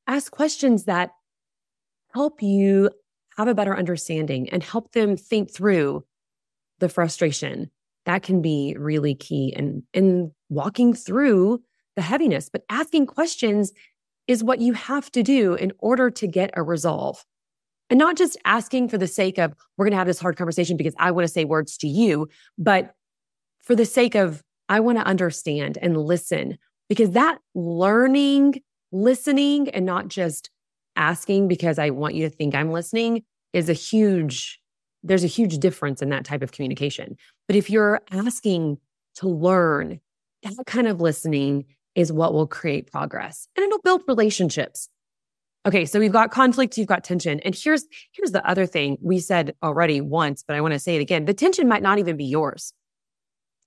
Ask 0.06 0.32
questions 0.32 0.84
that 0.84 1.10
help 2.14 2.42
you 2.42 2.90
have 3.36 3.46
a 3.46 3.54
better 3.54 3.76
understanding 3.76 4.48
and 4.48 4.62
help 4.62 4.92
them 4.92 5.18
think 5.18 5.52
through 5.52 6.04
the 6.78 6.88
frustration. 6.88 7.70
That 8.06 8.22
can 8.22 8.40
be 8.40 8.74
really 8.78 9.14
key 9.14 9.52
in, 9.54 9.82
in 9.92 10.32
walking 10.48 10.94
through 10.94 11.62
the 11.94 12.02
heaviness, 12.02 12.48
but 12.48 12.64
asking 12.70 13.06
questions 13.06 13.72
is 14.30 14.44
what 14.44 14.60
you 14.60 14.74
have 14.74 15.10
to 15.10 15.24
do 15.24 15.54
in 15.54 15.72
order 15.80 16.08
to 16.08 16.26
get 16.28 16.52
a 16.54 16.62
resolve. 16.62 17.24
And 17.90 17.98
not 17.98 18.16
just 18.16 18.36
asking 18.44 18.88
for 18.88 18.96
the 18.96 19.08
sake 19.08 19.38
of, 19.38 19.52
we're 19.76 19.86
going 19.86 19.90
to 19.90 19.98
have 19.98 20.06
this 20.06 20.20
hard 20.20 20.36
conversation 20.36 20.76
because 20.76 20.94
I 20.98 21.10
want 21.10 21.26
to 21.26 21.32
say 21.32 21.44
words 21.44 21.76
to 21.78 21.88
you, 21.88 22.28
but 22.56 22.94
for 23.60 23.74
the 23.74 23.84
sake 23.84 24.14
of, 24.14 24.44
I 24.68 24.78
want 24.78 24.98
to 24.98 25.04
understand 25.04 25.78
and 25.82 25.96
listen 25.96 26.58
because 26.88 27.10
that 27.10 27.38
learning, 27.56 28.62
listening, 28.92 29.68
and 29.70 29.84
not 29.84 30.06
just 30.06 30.48
asking 30.94 31.48
because 31.48 31.80
I 31.80 31.90
want 31.90 32.14
you 32.14 32.28
to 32.28 32.30
think 32.32 32.54
I'm 32.54 32.70
listening 32.70 33.24
is 33.52 33.68
a 33.68 33.72
huge, 33.72 34.60
there's 35.02 35.24
a 35.24 35.26
huge 35.26 35.58
difference 35.58 36.02
in 36.02 36.10
that 36.10 36.24
type 36.24 36.42
of 36.42 36.52
communication. 36.52 37.16
But 37.48 37.56
if 37.56 37.68
you're 37.68 38.00
asking 38.12 38.78
to 39.16 39.28
learn, 39.28 39.98
that 40.44 40.54
kind 40.66 40.86
of 40.86 41.00
listening 41.00 41.64
is 41.94 42.12
what 42.12 42.32
will 42.32 42.46
create 42.46 42.90
progress 42.90 43.48
and 43.56 43.64
it'll 43.64 43.80
build 43.80 44.02
relationships. 44.06 44.88
Okay, 45.66 45.84
so 45.84 45.98
we've 45.98 46.12
got 46.12 46.30
conflict, 46.30 46.78
you've 46.78 46.86
got 46.86 47.04
tension. 47.04 47.38
And 47.40 47.54
here's 47.54 47.84
here's 48.12 48.30
the 48.30 48.46
other 48.48 48.64
thing 48.64 48.96
we 49.02 49.18
said 49.18 49.54
already 49.62 50.00
once, 50.00 50.42
but 50.46 50.56
I 50.56 50.60
want 50.60 50.72
to 50.72 50.78
say 50.78 50.96
it 50.96 51.02
again. 51.02 51.26
The 51.26 51.34
tension 51.34 51.68
might 51.68 51.82
not 51.82 51.98
even 51.98 52.16
be 52.16 52.24
yours. 52.24 52.72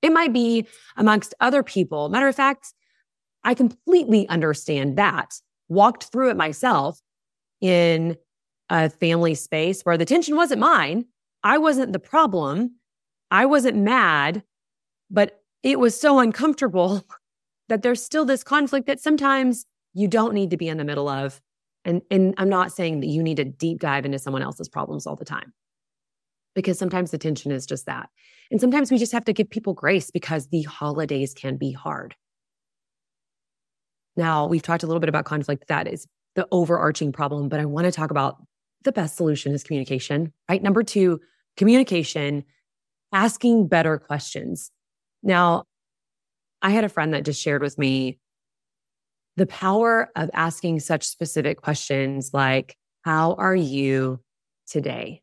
It 0.01 0.11
might 0.11 0.33
be 0.33 0.67
amongst 0.97 1.33
other 1.39 1.63
people. 1.63 2.09
Matter 2.09 2.27
of 2.27 2.35
fact, 2.35 2.73
I 3.43 3.53
completely 3.53 4.27
understand 4.27 4.97
that. 4.97 5.35
Walked 5.69 6.05
through 6.05 6.31
it 6.31 6.37
myself 6.37 6.99
in 7.61 8.17
a 8.69 8.89
family 8.89 9.35
space 9.35 9.81
where 9.83 9.97
the 9.97 10.05
tension 10.05 10.35
wasn't 10.35 10.61
mine. 10.61 11.05
I 11.43 11.57
wasn't 11.57 11.93
the 11.93 11.99
problem. 11.99 12.75
I 13.29 13.45
wasn't 13.45 13.77
mad, 13.77 14.43
but 15.09 15.41
it 15.61 15.79
was 15.79 15.99
so 15.99 16.19
uncomfortable 16.19 17.05
that 17.73 17.81
there's 17.81 18.03
still 18.03 18.23
this 18.23 18.43
conflict 18.43 18.87
that 18.87 18.99
sometimes 18.99 19.65
you 19.93 20.07
don't 20.07 20.33
need 20.33 20.51
to 20.51 20.57
be 20.57 20.69
in 20.69 20.77
the 20.77 20.83
middle 20.83 21.09
of. 21.09 21.41
And, 21.85 22.01
and 22.11 22.33
I'm 22.37 22.49
not 22.49 22.71
saying 22.71 22.99
that 23.01 23.07
you 23.07 23.21
need 23.23 23.37
to 23.37 23.45
deep 23.45 23.79
dive 23.79 24.05
into 24.05 24.19
someone 24.19 24.43
else's 24.43 24.69
problems 24.69 25.05
all 25.07 25.15
the 25.15 25.25
time. 25.25 25.53
because 26.55 26.77
sometimes 26.77 27.11
the 27.11 27.17
tension 27.17 27.51
is 27.51 27.65
just 27.65 27.85
that. 27.85 28.09
And 28.51 28.61
sometimes 28.61 28.91
we 28.91 28.97
just 28.97 29.11
have 29.11 29.25
to 29.25 29.33
give 29.33 29.49
people 29.49 29.73
grace 29.73 30.11
because 30.11 30.47
the 30.47 30.63
holidays 30.63 31.33
can 31.33 31.57
be 31.57 31.71
hard. 31.71 32.15
Now, 34.15 34.45
we've 34.45 34.61
talked 34.61 34.83
a 34.83 34.87
little 34.87 34.99
bit 34.99 35.09
about 35.09 35.25
conflict. 35.25 35.67
That 35.67 35.87
is 35.87 36.07
the 36.35 36.47
overarching 36.51 37.11
problem, 37.11 37.49
but 37.49 37.59
I 37.59 37.65
want 37.65 37.85
to 37.85 37.91
talk 37.91 38.11
about 38.11 38.37
the 38.83 38.91
best 38.91 39.15
solution 39.15 39.53
is 39.53 39.63
communication, 39.63 40.33
right? 40.49 40.61
Number 40.61 40.83
two, 40.83 41.19
communication, 41.57 42.43
asking 43.11 43.67
better 43.67 43.97
questions. 43.97 44.71
Now, 45.23 45.63
I 46.63 46.69
had 46.69 46.85
a 46.85 46.89
friend 46.89 47.13
that 47.13 47.25
just 47.25 47.41
shared 47.41 47.61
with 47.61 47.77
me 47.77 48.17
the 49.35 49.45
power 49.45 50.09
of 50.15 50.29
asking 50.33 50.79
such 50.79 51.03
specific 51.03 51.61
questions 51.61 52.31
like, 52.33 52.77
How 53.03 53.33
are 53.33 53.55
you 53.55 54.21
today? 54.67 55.21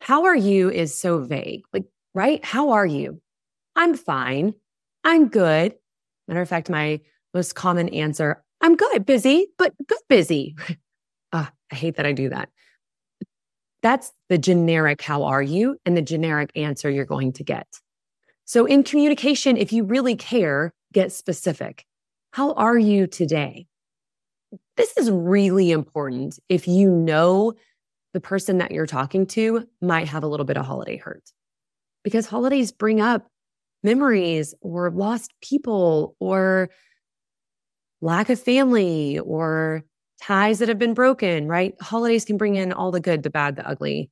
How 0.00 0.24
are 0.26 0.36
you 0.36 0.70
is 0.70 0.96
so 0.96 1.18
vague. 1.18 1.64
Like, 1.72 1.86
right? 2.14 2.44
How 2.44 2.70
are 2.70 2.86
you? 2.86 3.20
I'm 3.74 3.96
fine. 3.96 4.54
I'm 5.04 5.28
good. 5.28 5.74
Matter 6.28 6.40
of 6.40 6.48
fact, 6.48 6.70
my 6.70 7.00
most 7.34 7.54
common 7.54 7.88
answer, 7.88 8.42
I'm 8.60 8.76
good, 8.76 9.04
busy, 9.04 9.48
but 9.58 9.74
good 9.86 9.98
busy. 10.08 10.56
uh, 11.32 11.46
I 11.72 11.74
hate 11.74 11.96
that 11.96 12.06
I 12.06 12.12
do 12.12 12.28
that. 12.28 12.48
That's 13.82 14.12
the 14.28 14.38
generic, 14.38 15.02
how 15.02 15.24
are 15.24 15.42
you? 15.42 15.76
And 15.84 15.96
the 15.96 16.02
generic 16.02 16.50
answer 16.56 16.90
you're 16.90 17.04
going 17.04 17.32
to 17.34 17.44
get. 17.44 17.66
So 18.48 18.64
in 18.64 18.82
communication, 18.82 19.58
if 19.58 19.74
you 19.74 19.84
really 19.84 20.16
care, 20.16 20.72
get 20.94 21.12
specific. 21.12 21.84
How 22.30 22.54
are 22.54 22.78
you 22.78 23.06
today? 23.06 23.66
This 24.78 24.96
is 24.96 25.10
really 25.10 25.70
important 25.70 26.38
if 26.48 26.66
you 26.66 26.90
know 26.90 27.52
the 28.14 28.22
person 28.22 28.56
that 28.56 28.70
you're 28.70 28.86
talking 28.86 29.26
to 29.26 29.68
might 29.82 30.08
have 30.08 30.24
a 30.24 30.26
little 30.26 30.46
bit 30.46 30.56
of 30.56 30.64
holiday 30.64 30.96
hurt 30.96 31.30
because 32.02 32.24
holidays 32.24 32.72
bring 32.72 33.02
up 33.02 33.26
memories 33.82 34.54
or 34.62 34.90
lost 34.92 35.30
people 35.42 36.16
or 36.18 36.70
lack 38.00 38.30
of 38.30 38.40
family 38.40 39.18
or 39.18 39.84
ties 40.22 40.60
that 40.60 40.70
have 40.70 40.78
been 40.78 40.94
broken, 40.94 41.48
right? 41.48 41.74
Holidays 41.82 42.24
can 42.24 42.38
bring 42.38 42.56
in 42.56 42.72
all 42.72 42.92
the 42.92 43.00
good, 43.00 43.24
the 43.24 43.30
bad, 43.30 43.56
the 43.56 43.68
ugly. 43.68 44.10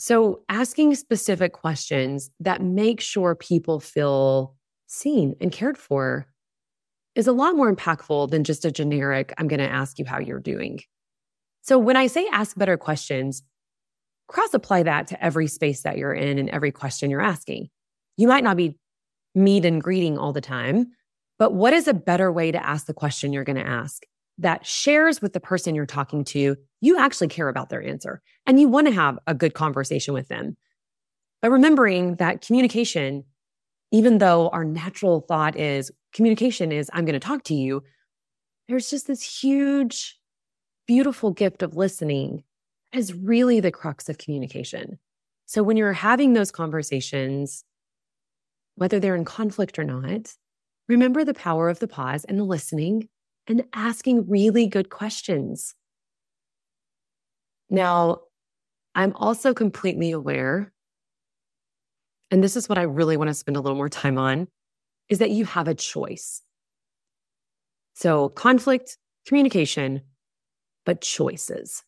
So, 0.00 0.42
asking 0.48 0.94
specific 0.94 1.52
questions 1.52 2.30
that 2.40 2.62
make 2.62 3.00
sure 3.00 3.34
people 3.34 3.80
feel 3.80 4.54
seen 4.86 5.34
and 5.40 5.50
cared 5.50 5.76
for 5.76 6.26
is 7.16 7.26
a 7.26 7.32
lot 7.32 7.56
more 7.56 7.74
impactful 7.74 8.30
than 8.30 8.44
just 8.44 8.64
a 8.64 8.70
generic, 8.70 9.34
I'm 9.38 9.48
going 9.48 9.58
to 9.58 9.68
ask 9.68 9.98
you 9.98 10.04
how 10.04 10.20
you're 10.20 10.38
doing. 10.38 10.80
So, 11.62 11.78
when 11.78 11.96
I 11.96 12.06
say 12.06 12.28
ask 12.32 12.56
better 12.56 12.76
questions, 12.76 13.42
cross 14.28 14.54
apply 14.54 14.84
that 14.84 15.08
to 15.08 15.24
every 15.24 15.48
space 15.48 15.82
that 15.82 15.98
you're 15.98 16.14
in 16.14 16.38
and 16.38 16.48
every 16.50 16.70
question 16.70 17.10
you're 17.10 17.20
asking. 17.20 17.68
You 18.16 18.28
might 18.28 18.44
not 18.44 18.56
be 18.56 18.78
meet 19.34 19.64
and 19.64 19.82
greeting 19.82 20.16
all 20.16 20.32
the 20.32 20.40
time, 20.40 20.92
but 21.38 21.54
what 21.54 21.72
is 21.72 21.88
a 21.88 21.94
better 21.94 22.30
way 22.30 22.52
to 22.52 22.64
ask 22.64 22.86
the 22.86 22.94
question 22.94 23.32
you're 23.32 23.44
going 23.44 23.56
to 23.56 23.66
ask 23.66 24.04
that 24.38 24.64
shares 24.64 25.20
with 25.20 25.32
the 25.32 25.40
person 25.40 25.74
you're 25.74 25.86
talking 25.86 26.24
to, 26.24 26.56
you 26.80 26.98
actually 26.98 27.28
care 27.28 27.48
about 27.48 27.68
their 27.68 27.82
answer 27.82 28.22
and 28.46 28.60
you 28.60 28.68
want 28.68 28.86
to 28.86 28.92
have 28.92 29.18
a 29.26 29.34
good 29.34 29.54
conversation 29.54 30.14
with 30.14 30.28
them. 30.28 30.56
But 31.42 31.50
remembering 31.50 32.16
that 32.16 32.40
communication, 32.40 33.24
even 33.90 34.18
though 34.18 34.48
our 34.50 34.64
natural 34.64 35.20
thought 35.20 35.56
is 35.56 35.90
communication 36.12 36.72
is, 36.72 36.90
I'm 36.92 37.04
going 37.04 37.18
to 37.18 37.26
talk 37.26 37.44
to 37.44 37.54
you, 37.54 37.82
there's 38.68 38.90
just 38.90 39.06
this 39.06 39.22
huge, 39.22 40.18
beautiful 40.86 41.32
gift 41.32 41.62
of 41.62 41.76
listening 41.76 42.44
is 42.92 43.14
really 43.14 43.60
the 43.60 43.70
crux 43.70 44.08
of 44.08 44.18
communication. 44.18 44.98
So 45.46 45.62
when 45.62 45.76
you're 45.76 45.92
having 45.92 46.32
those 46.32 46.50
conversations, 46.50 47.64
whether 48.76 49.00
they're 49.00 49.16
in 49.16 49.24
conflict 49.24 49.78
or 49.78 49.84
not, 49.84 50.32
Remember 50.88 51.22
the 51.22 51.34
power 51.34 51.68
of 51.68 51.80
the 51.80 51.88
pause 51.88 52.24
and 52.24 52.38
the 52.38 52.44
listening 52.44 53.08
and 53.48 53.64
asking 53.72 54.28
really 54.28 54.66
good 54.66 54.90
questions. 54.90 55.74
Now, 57.70 58.18
I'm 58.94 59.14
also 59.16 59.54
completely 59.54 60.12
aware, 60.12 60.72
and 62.30 62.42
this 62.42 62.56
is 62.56 62.68
what 62.68 62.78
I 62.78 62.82
really 62.82 63.16
want 63.16 63.28
to 63.28 63.34
spend 63.34 63.56
a 63.56 63.60
little 63.60 63.76
more 63.76 63.88
time 63.88 64.18
on, 64.18 64.48
is 65.08 65.18
that 65.18 65.30
you 65.30 65.44
have 65.46 65.66
a 65.66 65.74
choice. 65.74 66.42
So, 67.94 68.28
conflict, 68.28 68.96
communication, 69.26 70.02
but 70.84 71.00
choices. 71.00 71.82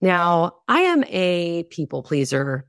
Now, 0.00 0.56
I 0.66 0.80
am 0.80 1.04
a 1.04 1.64
people 1.64 2.02
pleaser 2.02 2.66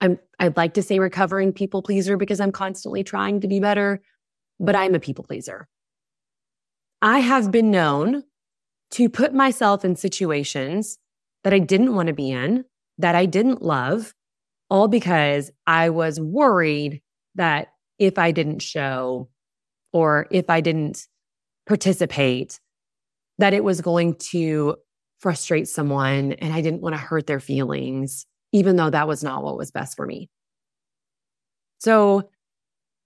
I'm 0.00 0.18
I'd 0.38 0.56
like 0.56 0.74
to 0.74 0.82
say 0.82 0.98
recovering 0.98 1.52
people 1.52 1.82
pleaser 1.82 2.16
because 2.16 2.40
I'm 2.40 2.52
constantly 2.52 3.04
trying 3.04 3.40
to 3.40 3.48
be 3.48 3.60
better, 3.60 4.00
but 4.58 4.74
I'm 4.74 4.94
a 4.94 5.00
people 5.00 5.24
pleaser. 5.24 5.68
I 7.02 7.20
have 7.20 7.50
been 7.50 7.70
known 7.70 8.24
to 8.92 9.08
put 9.08 9.32
myself 9.32 9.84
in 9.84 9.96
situations 9.96 10.98
that 11.44 11.54
I 11.54 11.58
didn't 11.58 11.94
want 11.94 12.08
to 12.08 12.12
be 12.12 12.30
in, 12.30 12.64
that 12.98 13.14
I 13.14 13.26
didn't 13.26 13.62
love, 13.62 14.14
all 14.68 14.88
because 14.88 15.50
I 15.66 15.90
was 15.90 16.20
worried 16.20 17.00
that 17.36 17.68
if 17.98 18.18
I 18.18 18.32
didn't 18.32 18.60
show 18.60 19.28
or 19.92 20.26
if 20.30 20.50
I 20.50 20.60
didn't 20.60 21.06
participate, 21.66 22.60
that 23.38 23.54
it 23.54 23.64
was 23.64 23.80
going 23.80 24.16
to 24.30 24.76
frustrate 25.18 25.68
someone 25.68 26.32
and 26.32 26.52
I 26.52 26.60
didn't 26.60 26.82
want 26.82 26.94
to 26.94 27.00
hurt 27.00 27.26
their 27.26 27.40
feelings 27.40 28.26
even 28.52 28.76
though 28.76 28.90
that 28.90 29.08
was 29.08 29.22
not 29.22 29.42
what 29.42 29.56
was 29.56 29.70
best 29.70 29.96
for 29.96 30.06
me. 30.06 30.28
So 31.78 32.28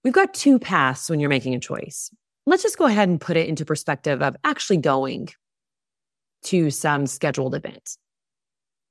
we've 0.03 0.13
got 0.13 0.33
two 0.33 0.59
paths 0.59 1.09
when 1.09 1.19
you're 1.19 1.29
making 1.29 1.55
a 1.55 1.59
choice. 1.59 2.11
Let's 2.45 2.63
just 2.63 2.77
go 2.77 2.85
ahead 2.85 3.09
and 3.09 3.19
put 3.19 3.37
it 3.37 3.47
into 3.47 3.65
perspective 3.65 4.21
of 4.21 4.35
actually 4.43 4.77
going 4.77 5.29
to 6.43 6.69
some 6.69 7.07
scheduled 7.07 7.55
event. 7.55 7.97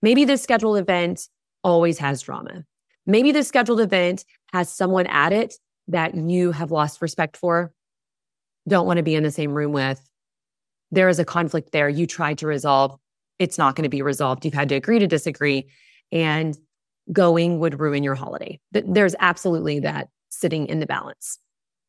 Maybe 0.03 0.25
this 0.25 0.43
scheduled 0.43 0.79
event 0.79 1.29
always 1.63 1.99
has 1.99 2.23
drama. 2.23 2.65
Maybe 3.07 3.33
this 3.33 3.49
scheduled 3.49 3.81
event 3.81 4.25
has 4.53 4.73
someone 4.73 5.07
at 5.07 5.33
it 5.33 5.55
that 5.89 6.15
you 6.15 6.53
have 6.53 6.71
lost 6.71 7.01
respect 7.01 7.37
for, 7.37 7.73
don't 8.67 8.87
want 8.87 8.97
to 8.97 9.03
be 9.03 9.15
in 9.15 9.23
the 9.23 9.31
same 9.31 9.53
room 9.53 9.73
with. 9.73 10.01
There 10.91 11.09
is 11.09 11.19
a 11.19 11.25
conflict 11.25 11.73
there. 11.73 11.89
You 11.89 12.07
tried 12.07 12.39
to 12.39 12.47
resolve. 12.47 12.99
It's 13.39 13.59
not 13.59 13.77
going 13.77 13.83
to 13.83 13.91
be 13.91 14.03
resolved. 14.03 14.45
You've 14.45 14.55
had 14.55 14.69
to 14.71 14.75
agree 14.75 14.99
to 14.99 15.07
disagree 15.07 15.69
and 16.13 16.57
going 17.13 17.59
would 17.59 17.81
ruin 17.81 18.03
your 18.03 18.15
holiday. 18.15 18.59
There's 18.73 19.15
absolutely 19.19 19.81
that 19.81 20.09
sitting 20.31 20.67
in 20.67 20.81
the 20.81 20.87
balance. 20.87 21.39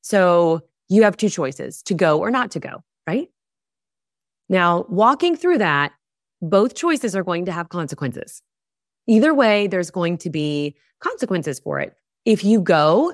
So 0.01 0.61
you 0.89 1.03
have 1.03 1.17
two 1.17 1.29
choices 1.29 1.81
to 1.83 1.93
go 1.93 2.19
or 2.19 2.31
not 2.31 2.51
to 2.51 2.59
go, 2.59 2.83
right? 3.07 3.27
Now, 4.49 4.85
walking 4.89 5.35
through 5.35 5.59
that, 5.59 5.93
both 6.41 6.75
choices 6.75 7.15
are 7.15 7.23
going 7.23 7.45
to 7.45 7.51
have 7.51 7.69
consequences. 7.69 8.41
Either 9.07 9.33
way, 9.33 9.67
there's 9.67 9.91
going 9.91 10.17
to 10.19 10.29
be 10.29 10.75
consequences 10.99 11.59
for 11.59 11.79
it. 11.79 11.93
If 12.25 12.43
you 12.43 12.61
go, 12.61 13.13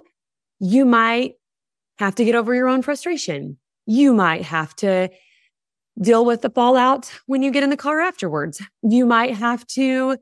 you 0.60 0.86
might 0.86 1.36
have 1.98 2.16
to 2.16 2.26
get 2.26 2.36
over 2.36 2.54
your 2.54 2.68
own 2.68 2.82
frustration. 2.82 3.58
You 3.86 4.14
might 4.14 4.44
have 4.44 4.76
to 4.78 5.10
deal 6.00 6.26
with 6.26 6.42
the 6.42 6.50
fallout 6.50 7.12
when 7.26 7.42
you 7.42 7.52
get 7.52 7.64
in 7.64 7.70
the 7.70 7.78
car 7.78 8.00
afterwards. 8.00 8.62
You 8.82 9.06
might 9.06 9.36
have 9.36 9.66
to 9.68 10.18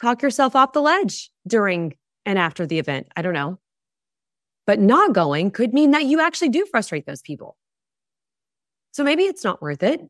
talk 0.00 0.22
yourself 0.22 0.56
off 0.56 0.72
the 0.72 0.82
ledge 0.82 1.30
during 1.46 1.94
and 2.24 2.38
after 2.38 2.66
the 2.66 2.78
event. 2.78 3.08
I 3.16 3.22
don't 3.22 3.34
know. 3.34 3.58
But 4.66 4.78
not 4.78 5.12
going 5.12 5.50
could 5.50 5.74
mean 5.74 5.90
that 5.90 6.04
you 6.04 6.20
actually 6.20 6.50
do 6.50 6.66
frustrate 6.66 7.06
those 7.06 7.22
people. 7.22 7.56
So 8.92 9.02
maybe 9.02 9.24
it's 9.24 9.44
not 9.44 9.60
worth 9.60 9.82
it. 9.82 10.00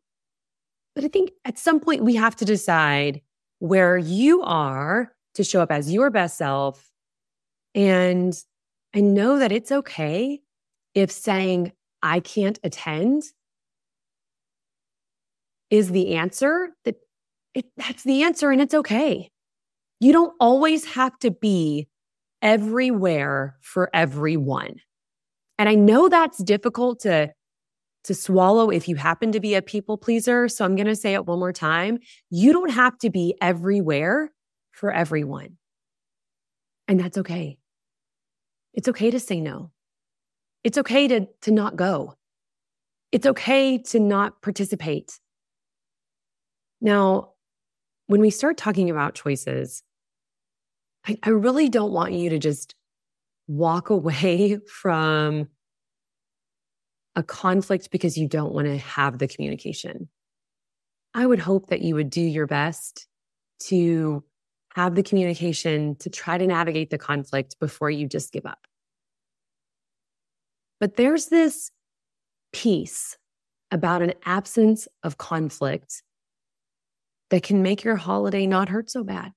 But 0.94 1.04
I 1.04 1.09
think 1.09 1.30
at 1.44 1.59
some 1.59 1.80
point 1.80 2.04
we 2.04 2.16
have 2.16 2.37
to 2.37 2.44
decide 2.44 3.23
where 3.61 3.97
you 3.97 4.42
are 4.42 5.14
to 5.35 5.44
show 5.44 5.62
up 5.62 5.73
as 5.73 5.92
your 5.92 6.11
best 6.11 6.37
self. 6.37 6.90
And 7.75 8.35
I 8.94 9.00
know 9.00 9.38
that 9.38 9.52
it's 9.52 9.73
okay 9.73 10.40
if 10.94 11.11
saying, 11.11 11.73
I 12.02 12.21
can't 12.21 12.59
attend 12.64 13.23
is 15.71 15.90
the 15.90 16.16
answer, 16.16 16.71
that 16.85 16.97
it, 17.54 17.66
that's 17.76 18.02
the 18.02 18.25
answer 18.25 18.50
and 18.50 18.61
it's 18.61 18.75
okay. 18.75 19.30
You 20.00 20.12
don't 20.12 20.35
always 20.40 20.85
have 20.85 21.18
to 21.21 21.30
be 21.30 21.88
everywhere 22.42 23.56
for 23.62 23.88
everyone. 23.94 24.76
And 25.58 25.68
I 25.68 25.75
know 25.75 26.08
that's 26.08 26.42
difficult 26.42 27.00
to 27.00 27.32
to 28.04 28.14
swallow 28.14 28.68
if 28.68 28.88
you 28.88 28.96
happen 28.96 29.30
to 29.30 29.38
be 29.38 29.54
a 29.54 29.62
people 29.62 29.96
pleaser. 29.96 30.49
So 30.49 30.64
I'm 30.64 30.75
going 30.75 30.88
to 30.88 30.96
say 30.96 31.14
it 31.14 31.25
one 31.25 31.38
more 31.38 31.52
time. 31.52 31.99
You 32.30 32.52
don't 32.52 32.72
have 32.72 32.99
to 32.99 33.11
be 33.11 33.37
everywhere 33.40 34.32
for 34.72 34.90
everyone. 34.90 35.56
And 36.88 36.99
that's 36.99 37.16
okay. 37.18 37.58
It's 38.75 38.88
okay 38.88 39.12
to 39.12 39.20
say 39.20 39.40
no. 39.40 39.70
It's 40.64 40.78
okay 40.78 41.06
to, 41.08 41.28
to 41.42 41.50
not 41.52 41.76
go. 41.76 42.14
It's 43.12 43.26
okay 43.26 43.78
to 43.78 44.00
not 44.00 44.42
participate. 44.42 45.20
Now, 46.80 47.34
when 48.06 48.20
we 48.20 48.30
start 48.30 48.56
talking 48.56 48.90
about 48.90 49.14
choices, 49.14 49.84
I, 51.06 51.18
I 51.23 51.30
really 51.30 51.68
don't 51.68 51.92
want 51.92 52.12
you 52.12 52.30
to 52.30 52.38
just 52.38 52.75
walk 53.49 53.90
away 53.90 54.59
from 54.66 55.49
a 57.14 57.23
conflict 57.23 57.90
because 57.90 58.16
you 58.16 58.26
don't 58.26 58.54
want 58.54 58.66
to 58.66 58.78
have 58.78 59.18
the 59.18 59.28
communication. 59.28 60.09
I 61.14 61.26
would 61.26 61.40
hope 61.40 61.68
that 61.68 61.82
you 61.82 61.94
would 61.94 62.09
do 62.09 62.23
your 62.23 62.47
best 62.47 63.06
to 63.64 64.25
have 64.75 64.94
the 64.94 65.02
communication 65.02 65.97
to 65.97 66.09
try 66.09 66.38
to 66.38 66.47
navigate 66.47 66.88
the 66.88 66.97
conflict 66.97 67.56
before 67.61 67.90
you 67.90 68.09
just 68.09 68.32
give 68.32 68.47
up. 68.47 68.66
But 70.80 70.97
there's 70.97 71.26
this 71.26 71.71
piece 72.52 73.18
about 73.71 74.02
an 74.02 74.14
absence 74.25 74.88
of 75.02 75.18
conflict 75.18 76.02
that 77.30 77.42
can 77.42 77.62
make 77.62 77.85
your 77.85 77.97
holiday 77.97 78.47
not 78.47 78.68
hurt 78.68 78.90
so 78.90 79.04
bad. 79.04 79.32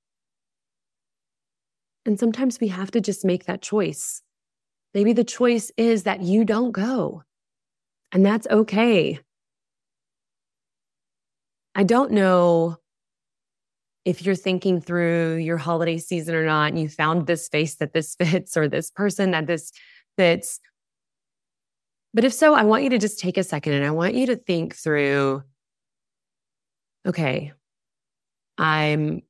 And 2.06 2.20
sometimes 2.20 2.60
we 2.60 2.68
have 2.68 2.92
to 2.92 3.02
just 3.02 3.26
make 3.26 3.46
that 3.46 3.62
choice. 3.62 4.22
Maybe 4.94 5.14
the 5.14 5.24
choice 5.24 5.72
is 5.76 6.04
that 6.04 6.22
you 6.22 6.46
don't 6.46 6.72
go, 6.72 7.24
and 8.12 8.26
that's 8.26 8.48
okay. 8.48 9.20
I 11.74 11.84
don't 11.84 12.12
know 12.12 12.78
if 14.06 14.24
you're 14.24 14.36
thinking 14.36 14.80
through 14.80 15.38
your 15.38 15.58
holiday 15.58 15.98
season 15.98 16.36
or 16.36 16.46
not, 16.46 16.70
and 16.70 16.80
you 16.80 16.88
found 16.88 17.28
this 17.28 17.50
face 17.50 17.76
that 17.76 17.92
this 17.92 18.16
fits 18.20 18.56
or 18.56 18.70
this 18.70 18.92
person 18.92 19.32
that 19.32 19.48
this 19.48 19.72
fits. 20.16 20.60
But 22.14 22.24
if 22.24 22.32
so, 22.32 22.54
I 22.54 22.64
want 22.64 22.84
you 22.84 22.92
to 22.92 22.98
just 22.98 23.20
take 23.20 23.38
a 23.38 23.44
second 23.44 23.74
and 23.74 23.84
I 23.84 23.92
want 23.92 24.14
you 24.14 24.28
to 24.28 24.38
think 24.38 24.76
through 24.76 25.44
okay, 27.06 27.52
I'm 28.58 29.22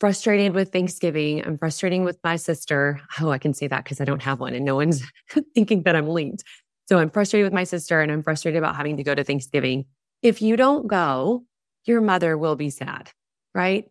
frustrated 0.00 0.54
with 0.54 0.72
Thanksgiving. 0.72 1.44
I'm 1.44 1.58
frustrating 1.58 2.04
with 2.04 2.18
my 2.22 2.36
sister. 2.36 3.00
Oh, 3.20 3.30
I 3.30 3.38
can 3.38 3.54
say 3.54 3.66
that 3.66 3.84
because 3.84 4.00
I 4.00 4.04
don't 4.04 4.22
have 4.22 4.40
one 4.40 4.54
and 4.54 4.64
no 4.64 4.76
one's 4.76 5.02
thinking 5.54 5.82
that 5.82 5.96
I'm 5.96 6.08
linked. 6.08 6.44
So 6.88 6.98
I'm 6.98 7.10
frustrated 7.10 7.44
with 7.44 7.52
my 7.52 7.64
sister 7.64 8.00
and 8.00 8.10
I'm 8.10 8.22
frustrated 8.22 8.58
about 8.58 8.76
having 8.76 8.96
to 8.96 9.02
go 9.02 9.14
to 9.14 9.24
Thanksgiving. 9.24 9.86
If 10.22 10.40
you 10.40 10.56
don't 10.56 10.86
go, 10.86 11.44
your 11.84 12.00
mother 12.00 12.38
will 12.38 12.56
be 12.56 12.70
sad 12.70 13.10
right? 13.58 13.90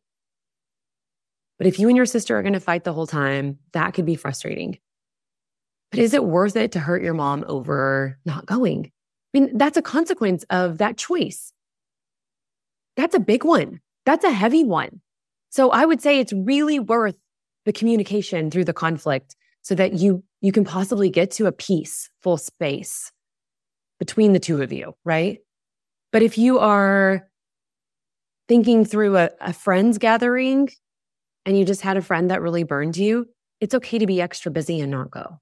But 1.58 1.68
if 1.68 1.80
you 1.80 1.88
and 1.88 1.98
your 1.98 2.06
sister 2.06 2.38
are 2.38 2.42
going 2.42 2.54
to 2.54 2.60
fight 2.60 2.84
the 2.84 2.94
whole 2.94 3.08
time, 3.08 3.60
that 3.74 3.94
could 3.94 4.06
be 4.06 4.16
frustrating. 4.16 4.78
But 5.92 6.00
is 6.00 6.14
it 6.14 6.24
worth 6.24 6.56
it 6.56 6.72
to 6.74 6.80
hurt 6.80 7.04
your 7.04 7.14
mom 7.14 7.44
over 7.48 8.18
not 8.26 8.46
going? 8.46 8.92
I 9.34 9.40
mean, 9.40 9.58
that's 9.58 9.78
a 9.78 9.82
consequence 9.82 10.46
of 10.50 10.78
that 10.78 10.98
choice. 10.98 11.52
That's 12.96 13.16
a 13.16 13.20
big 13.20 13.44
one. 13.44 13.82
That's 14.06 14.24
a 14.24 14.32
heavy 14.32 14.64
one. 14.64 15.02
So 15.58 15.72
I 15.72 15.86
would 15.86 16.04
say 16.04 16.20
it's 16.20 16.34
really 16.34 16.78
worth 16.78 17.18
the 17.66 17.74
communication 17.74 18.52
through 18.52 18.66
the 18.66 18.74
conflict 18.74 19.36
so 19.64 19.74
that 19.74 19.94
you 19.94 20.24
you 20.40 20.52
can 20.52 20.64
possibly 20.64 21.10
get 21.10 21.32
to 21.32 21.48
a 21.48 21.52
peaceful 21.52 22.38
space 22.38 23.12
between 23.98 24.34
the 24.34 24.40
two 24.40 24.62
of 24.62 24.72
you, 24.72 24.94
right? 25.04 25.40
But 26.12 26.22
if 26.22 26.38
you 26.38 26.60
are 26.60 27.28
thinking 28.48 28.86
through 28.86 29.18
a, 29.18 29.32
a 29.42 29.52
friend's 29.52 29.98
gathering 29.98 30.70
and 31.44 31.58
you 31.58 31.66
just 31.66 31.82
had 31.82 31.98
a 31.98 32.04
friend 32.04 32.30
that 32.30 32.44
really 32.44 32.64
burned 32.64 32.96
you, 32.96 33.26
it's 33.60 33.74
okay 33.74 33.98
to 33.98 34.06
be 34.06 34.22
extra 34.22 34.52
busy 34.52 34.80
and 34.80 34.92
not 34.92 35.10
go. 35.10 35.40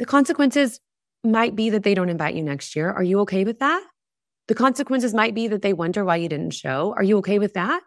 The 0.00 0.04
consequences 0.04 0.80
might 1.22 1.54
be 1.54 1.70
that 1.70 1.84
they 1.84 1.94
don't 1.94 2.08
invite 2.08 2.34
you 2.34 2.42
next 2.42 2.74
year. 2.74 2.90
Are 2.90 3.04
you 3.04 3.20
okay 3.20 3.44
with 3.44 3.60
that? 3.60 3.84
The 4.48 4.54
consequences 4.54 5.14
might 5.14 5.34
be 5.34 5.46
that 5.48 5.62
they 5.62 5.72
wonder 5.72 6.04
why 6.04 6.16
you 6.16 6.28
didn't 6.28 6.50
show. 6.50 6.94
Are 6.96 7.02
you 7.02 7.18
okay 7.18 7.38
with 7.38 7.54
that? 7.54 7.82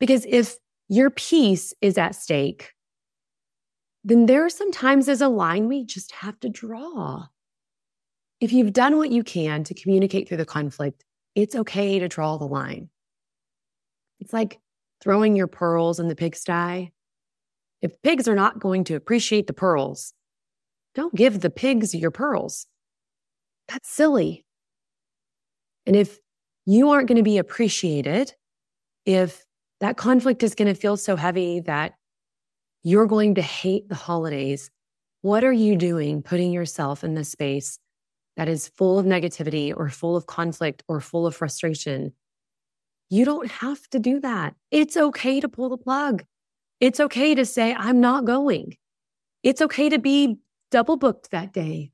Because 0.00 0.26
if 0.26 0.56
your 0.88 1.10
peace 1.10 1.74
is 1.80 1.98
at 1.98 2.14
stake, 2.14 2.72
then 4.02 4.26
there 4.26 4.44
are 4.44 4.50
some 4.50 4.72
times 4.72 5.06
there's 5.06 5.20
a 5.20 5.28
line 5.28 5.68
we 5.68 5.84
just 5.84 6.12
have 6.12 6.40
to 6.40 6.48
draw. 6.48 7.26
If 8.40 8.52
you've 8.52 8.72
done 8.72 8.96
what 8.96 9.10
you 9.10 9.22
can 9.22 9.64
to 9.64 9.74
communicate 9.74 10.28
through 10.28 10.38
the 10.38 10.46
conflict, 10.46 11.04
it's 11.34 11.54
okay 11.54 11.98
to 11.98 12.08
draw 12.08 12.38
the 12.38 12.46
line. 12.46 12.88
It's 14.20 14.32
like 14.32 14.58
throwing 15.02 15.36
your 15.36 15.48
pearls 15.48 16.00
in 16.00 16.08
the 16.08 16.16
pigsty. 16.16 16.92
If 17.82 18.00
pigs 18.02 18.26
are 18.26 18.34
not 18.34 18.58
going 18.58 18.84
to 18.84 18.94
appreciate 18.94 19.46
the 19.46 19.52
pearls, 19.52 20.14
don't 20.94 21.14
give 21.14 21.40
the 21.40 21.50
pigs 21.50 21.94
your 21.94 22.10
pearls. 22.10 22.66
That's 23.68 23.88
silly. 23.88 24.44
And 25.88 25.96
if 25.96 26.20
you 26.66 26.90
aren't 26.90 27.08
going 27.08 27.16
to 27.16 27.22
be 27.22 27.38
appreciated, 27.38 28.34
if 29.06 29.46
that 29.80 29.96
conflict 29.96 30.42
is 30.42 30.54
going 30.54 30.68
to 30.68 30.78
feel 30.78 30.98
so 30.98 31.16
heavy 31.16 31.60
that 31.60 31.94
you're 32.82 33.06
going 33.06 33.36
to 33.36 33.42
hate 33.42 33.88
the 33.88 33.94
holidays, 33.94 34.70
what 35.22 35.44
are 35.44 35.52
you 35.52 35.76
doing 35.76 36.22
putting 36.22 36.52
yourself 36.52 37.02
in 37.02 37.14
this 37.14 37.30
space 37.30 37.78
that 38.36 38.48
is 38.48 38.68
full 38.68 38.98
of 38.98 39.06
negativity 39.06 39.72
or 39.74 39.88
full 39.88 40.14
of 40.14 40.26
conflict 40.26 40.82
or 40.88 41.00
full 41.00 41.26
of 41.26 41.34
frustration, 41.34 42.12
you 43.08 43.24
don't 43.24 43.50
have 43.50 43.88
to 43.88 43.98
do 43.98 44.20
that. 44.20 44.54
It's 44.70 44.96
okay 44.98 45.40
to 45.40 45.48
pull 45.48 45.70
the 45.70 45.78
plug. 45.78 46.22
It's 46.80 47.00
okay 47.00 47.34
to 47.34 47.46
say, 47.46 47.74
I'm 47.74 48.02
not 48.02 48.26
going. 48.26 48.76
It's 49.42 49.62
okay 49.62 49.88
to 49.88 49.98
be 49.98 50.36
double 50.70 50.98
booked 50.98 51.30
that 51.30 51.54
day. 51.54 51.92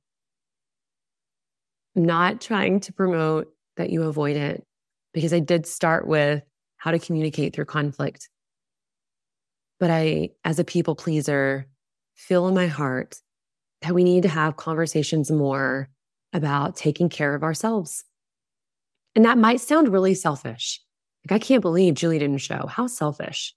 I'm 1.96 2.04
not 2.04 2.40
trying 2.40 2.80
to 2.80 2.92
promote 2.92 3.53
that 3.76 3.90
you 3.90 4.02
avoid 4.02 4.36
it 4.36 4.64
because 5.12 5.32
I 5.32 5.40
did 5.40 5.66
start 5.66 6.06
with 6.06 6.42
how 6.76 6.90
to 6.90 6.98
communicate 6.98 7.54
through 7.54 7.64
conflict. 7.66 8.28
But 9.80 9.90
I, 9.90 10.30
as 10.44 10.58
a 10.58 10.64
people 10.64 10.94
pleaser, 10.94 11.66
feel 12.14 12.46
in 12.48 12.54
my 12.54 12.66
heart 12.66 13.16
that 13.82 13.94
we 13.94 14.04
need 14.04 14.22
to 14.22 14.28
have 14.28 14.56
conversations 14.56 15.30
more 15.30 15.88
about 16.32 16.76
taking 16.76 17.08
care 17.08 17.34
of 17.34 17.42
ourselves. 17.42 18.04
And 19.14 19.24
that 19.24 19.38
might 19.38 19.60
sound 19.60 19.88
really 19.88 20.14
selfish. 20.14 20.80
Like, 21.24 21.40
I 21.40 21.44
can't 21.44 21.62
believe 21.62 21.94
Julie 21.94 22.18
didn't 22.18 22.38
show. 22.38 22.66
How 22.66 22.86
selfish. 22.86 23.54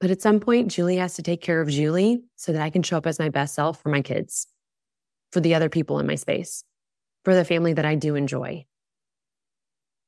But 0.00 0.10
at 0.10 0.22
some 0.22 0.40
point, 0.40 0.70
Julie 0.70 0.96
has 0.96 1.14
to 1.14 1.22
take 1.22 1.40
care 1.40 1.60
of 1.60 1.68
Julie 1.68 2.24
so 2.36 2.52
that 2.52 2.62
I 2.62 2.70
can 2.70 2.82
show 2.82 2.96
up 2.96 3.06
as 3.06 3.18
my 3.18 3.28
best 3.28 3.54
self 3.54 3.82
for 3.82 3.90
my 3.90 4.02
kids, 4.02 4.46
for 5.32 5.40
the 5.40 5.54
other 5.54 5.68
people 5.68 5.98
in 5.98 6.06
my 6.06 6.16
space, 6.16 6.64
for 7.24 7.34
the 7.34 7.44
family 7.44 7.72
that 7.72 7.84
I 7.84 7.94
do 7.94 8.14
enjoy. 8.14 8.66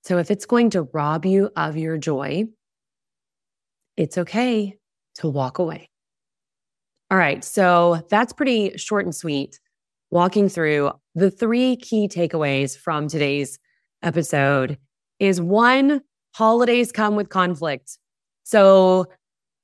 So 0.05 0.19
if 0.19 0.31
it's 0.31 0.47
going 0.47 0.71
to 0.71 0.83
rob 0.83 1.25
you 1.25 1.51
of 1.57 1.77
your 1.77 1.99
joy, 1.99 2.45
it's 3.97 4.19
okay 4.19 4.79
to 5.17 5.29
walk 5.29 5.59
away. 5.59 5.89
All 7.11 7.19
right. 7.19 7.43
So 7.43 8.05
that's 8.11 8.33
pretty 8.33 8.77
short 8.77 9.05
and 9.05 9.15
sweet 9.15 9.59
walking 10.11 10.49
through 10.49 10.93
the 11.15 11.31
three 11.31 11.77
key 11.77 12.09
takeaways 12.09 12.77
from 12.77 13.09
today's 13.09 13.59
episode 14.03 14.79
is 15.19 15.41
one, 15.41 16.03
holidays 16.35 16.93
come 16.93 17.17
with 17.17 17.29
conflict. 17.29 17.99
So, 18.45 19.07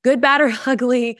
good, 0.02 0.20
bad, 0.20 0.40
or 0.40 0.52
ugly, 0.66 1.18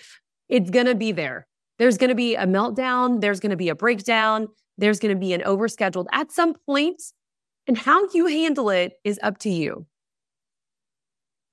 it's 0.49 0.71
going 0.71 0.87
to 0.87 0.95
be 0.95 1.13
there. 1.13 1.47
There's 1.79 1.99
going 1.99 2.09
to 2.09 2.15
be 2.15 2.35
a 2.35 2.47
meltdown. 2.47 3.21
There's 3.21 3.41
going 3.41 3.51
to 3.51 3.57
be 3.57 3.69
a 3.69 3.75
breakdown. 3.75 4.49
There's 4.83 4.99
going 4.99 5.15
to 5.15 5.21
be 5.21 5.33
an 5.33 5.43
overscheduled 5.43 6.07
at 6.11 6.33
some 6.33 6.55
point, 6.67 7.01
And 7.69 7.79
how 7.79 8.09
you 8.13 8.27
handle 8.27 8.69
it 8.69 8.95
is 9.05 9.21
up 9.23 9.39
to 9.39 9.49
you. 9.49 9.87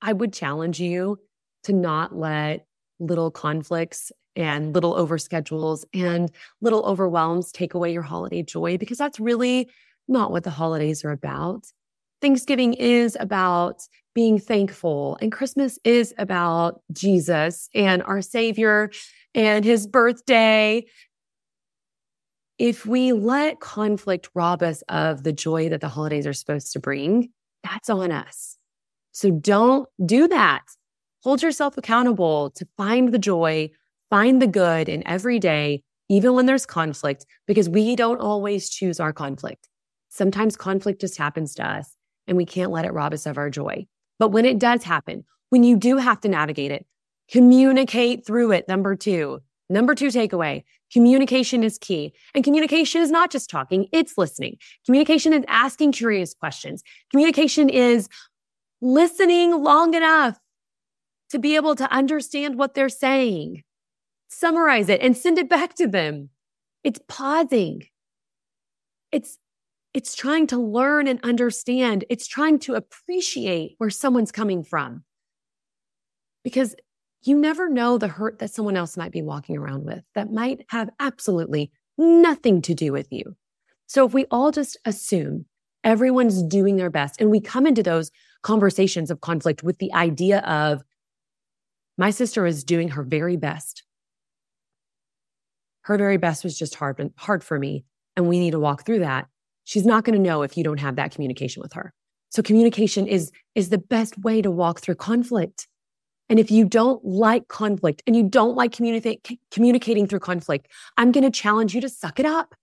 I 0.02 0.14
would 0.14 0.34
challenge 0.34 0.80
you 0.80 1.20
to 1.66 1.74
not 1.74 2.16
let 2.16 2.66
little 3.00 3.30
conflicts 3.30 4.12
and 4.36 4.74
little 4.74 4.96
overschedules 4.96 5.86
and 5.94 6.32
little 6.60 6.84
overwhelms 6.86 7.52
take 7.52 7.76
away 7.76 7.94
your 7.94 8.02
holiday 8.02 8.42
joy 8.42 8.80
because 8.80 8.98
that's 8.98 9.20
really 9.20 9.70
not 10.08 10.32
what 10.32 10.44
the 10.44 10.50
holidays 10.50 11.06
are 11.06 11.12
about. 11.12 11.68
Thanksgiving 12.22 12.74
is 12.74 13.16
about 13.20 13.84
being 14.16 14.40
thankful, 14.40 15.20
and 15.22 15.32
Christmas 15.32 15.78
is 15.84 16.16
about 16.18 16.82
Jesus 16.92 17.70
and 17.76 18.02
our 18.02 18.24
Savior 18.24 18.90
and 19.36 19.64
his 19.64 19.86
birthday. 19.86 20.84
If 22.60 22.86
we 22.86 23.14
let 23.14 23.62
conflict 23.62 24.30
rob 24.36 24.62
us 24.62 24.84
of 24.90 25.24
the 25.24 25.32
joy 25.32 25.70
that 25.70 25.80
the 25.80 25.88
holidays 25.88 26.28
are 26.28 26.34
supposed 26.34 26.74
to 26.74 26.80
bring, 26.80 27.32
that's 27.64 27.90
on 27.90 28.12
us. 28.12 28.58
So 29.14 29.32
don't 29.32 29.88
do 30.06 30.28
that. 30.28 30.64
Hold 31.24 31.42
yourself 31.42 31.78
accountable 31.78 32.50
to 32.52 32.68
find 32.76 33.14
the 33.14 33.18
joy, 33.18 33.70
find 34.10 34.42
the 34.42 34.48
good 34.48 34.90
in 34.90 35.08
every 35.08 35.40
day, 35.40 35.84
even 36.10 36.34
when 36.34 36.48
there's 36.48 36.66
conflict, 36.66 37.26
because 37.48 37.70
we 37.70 37.96
don't 37.96 38.20
always 38.20 38.70
choose 38.70 39.00
our 39.00 39.14
conflict. 39.14 39.70
Sometimes 40.10 40.58
conflict 40.58 41.00
just 41.00 41.18
happens 41.18 41.56
to 41.56 41.66
us 41.66 41.96
and 42.28 42.36
we 42.36 42.46
can't 42.46 42.72
let 42.72 42.84
it 42.84 42.92
rob 42.92 43.14
us 43.14 43.26
of 43.26 43.38
our 43.38 43.50
joy. 43.50 43.88
But 44.18 44.30
when 44.30 44.44
it 44.44 44.60
does 44.60 44.84
happen, 44.84 45.24
when 45.50 45.64
you 45.64 45.78
do 45.78 45.96
have 45.96 46.20
to 46.22 46.28
navigate 46.28 46.72
it, 46.72 46.86
communicate 47.32 48.26
through 48.26 48.52
it. 48.52 48.68
Number 48.68 48.98
two, 48.98 49.40
number 49.70 49.96
two 49.96 50.08
takeaway 50.08 50.64
communication 50.92 51.64
is 51.64 51.78
key. 51.78 52.14
And 52.34 52.44
communication 52.44 53.02
is 53.02 53.12
not 53.12 53.32
just 53.32 53.50
talking, 53.50 53.88
it's 53.92 54.18
listening. 54.18 54.58
Communication 54.86 55.34
is 55.34 55.44
asking 55.48 55.92
curious 55.94 56.34
questions. 56.34 56.84
Communication 57.12 57.70
is 57.70 58.10
listening 58.82 59.64
long 59.64 59.94
enough 59.94 60.40
to 61.30 61.40
be 61.40 61.56
able 61.56 61.76
to 61.76 61.92
understand 61.92 62.58
what 62.58 62.74
they're 62.74 62.90
saying, 62.90 63.64
summarize 64.30 64.90
it, 64.90 65.02
and 65.02 65.16
send 65.16 65.38
it 65.38 65.50
back 65.50 65.76
to 65.76 65.88
them. 65.88 66.30
It's 66.84 67.00
pausing. 67.08 67.84
It's 69.12 69.38
it's 69.94 70.16
trying 70.16 70.46
to 70.48 70.58
learn 70.58 71.08
and 71.08 71.20
understand. 71.24 72.06
It's 72.10 72.28
trying 72.28 72.60
to 72.60 72.76
appreciate 72.76 73.74
where 73.80 73.90
someone's 73.90 74.32
coming 74.32 74.64
from. 74.64 75.04
Because 76.44 76.76
you 77.22 77.38
never 77.38 77.70
know 77.70 77.98
the 77.98 78.08
hurt 78.08 78.40
that 78.40 78.52
someone 78.52 78.78
else 78.78 78.98
might 78.98 79.12
be 79.12 79.22
walking 79.22 79.58
around 79.58 79.86
with 79.86 80.04
that 80.16 80.32
might 80.32 80.66
have 80.70 80.90
absolutely 81.00 81.72
nothing 81.98 82.62
to 82.62 82.74
do 82.74 82.92
with 82.92 83.12
you. 83.12 83.36
So 83.88 84.06
if 84.06 84.14
we 84.14 84.26
all 84.32 84.52
just 84.52 84.78
assume 84.86 85.46
everyone's 85.84 86.44
doing 86.44 86.78
their 86.78 86.90
best 86.90 87.20
and 87.20 87.30
we 87.30 87.42
come 87.42 87.66
into 87.66 87.84
those 87.84 88.12
conversations 88.42 89.12
of 89.12 89.22
conflict 89.22 89.64
with 89.64 89.80
the 89.80 89.94
idea 89.94 90.40
of 90.40 90.82
my 91.98 92.12
sister 92.12 92.46
is 92.46 92.64
doing 92.64 92.90
her 92.90 93.04
very 93.04 93.36
best. 93.36 93.84
Her 95.82 95.98
very 95.98 96.18
best 96.18 96.44
was 96.44 96.58
just 96.58 96.76
hard, 96.76 97.12
hard 97.18 97.44
for 97.44 97.60
me. 97.60 97.84
And 98.16 98.28
we 98.28 98.40
need 98.40 98.52
to 98.52 98.60
walk 98.60 98.86
through 98.86 99.00
that. 99.00 99.28
She's 99.66 99.86
not 99.86 100.04
going 100.04 100.16
to 100.16 100.22
know 100.22 100.42
if 100.42 100.58
you 100.58 100.64
don't 100.64 100.80
have 100.80 100.96
that 100.96 101.12
communication 101.12 101.62
with 101.62 101.74
her. 101.74 101.94
So 102.30 102.42
communication 102.42 103.08
is, 103.08 103.32
is 103.56 103.70
the 103.70 103.78
best 103.78 104.18
way 104.20 104.42
to 104.42 104.52
walk 104.52 104.80
through 104.80 104.96
conflict. 104.96 105.68
And 106.30 106.40
if 106.40 106.52
you 106.52 106.64
don't 106.64 107.04
like 107.04 107.48
conflict 107.48 108.04
and 108.06 108.16
you 108.16 108.24
don't 108.24 108.56
like 108.56 108.72
communicate, 108.72 109.28
communicating 109.52 110.08
through 110.08 110.20
conflict, 110.20 110.68
I'm 110.98 111.12
going 111.12 111.24
to 111.24 111.32
challenge 111.32 111.74
you 111.74 111.82
to 111.82 111.90
suck 111.90 112.20
it 112.20 112.26
up 112.26 112.54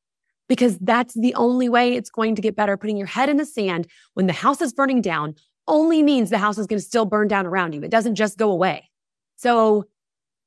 because 0.49 0.79
that's 0.79 1.15
the 1.15 1.35
only 1.35 1.69
way 1.69 1.95
it's 1.95 2.11
going 2.11 2.37
to 2.37 2.43
get 2.43 2.55
better. 2.55 2.77
Putting 2.77 2.97
your 2.97 3.09
head 3.09 3.29
in 3.29 3.37
the 3.37 3.45
sand 3.45 3.89
when 4.15 4.27
the 4.27 4.33
house 4.33 4.61
is 4.61 4.73
burning 4.73 5.03
down 5.03 5.35
only 5.67 6.03
means 6.03 6.31
the 6.31 6.39
house 6.39 6.59
is 6.59 6.67
going 6.69 6.79
to 6.79 6.85
still 6.85 7.05
burn 7.05 7.27
down 7.27 7.45
around 7.45 7.75
you. 7.75 7.83
It 7.83 7.91
doesn't 7.91 8.15
just 8.15 8.39
go 8.39 8.53
away. 8.53 8.89
So 9.37 9.87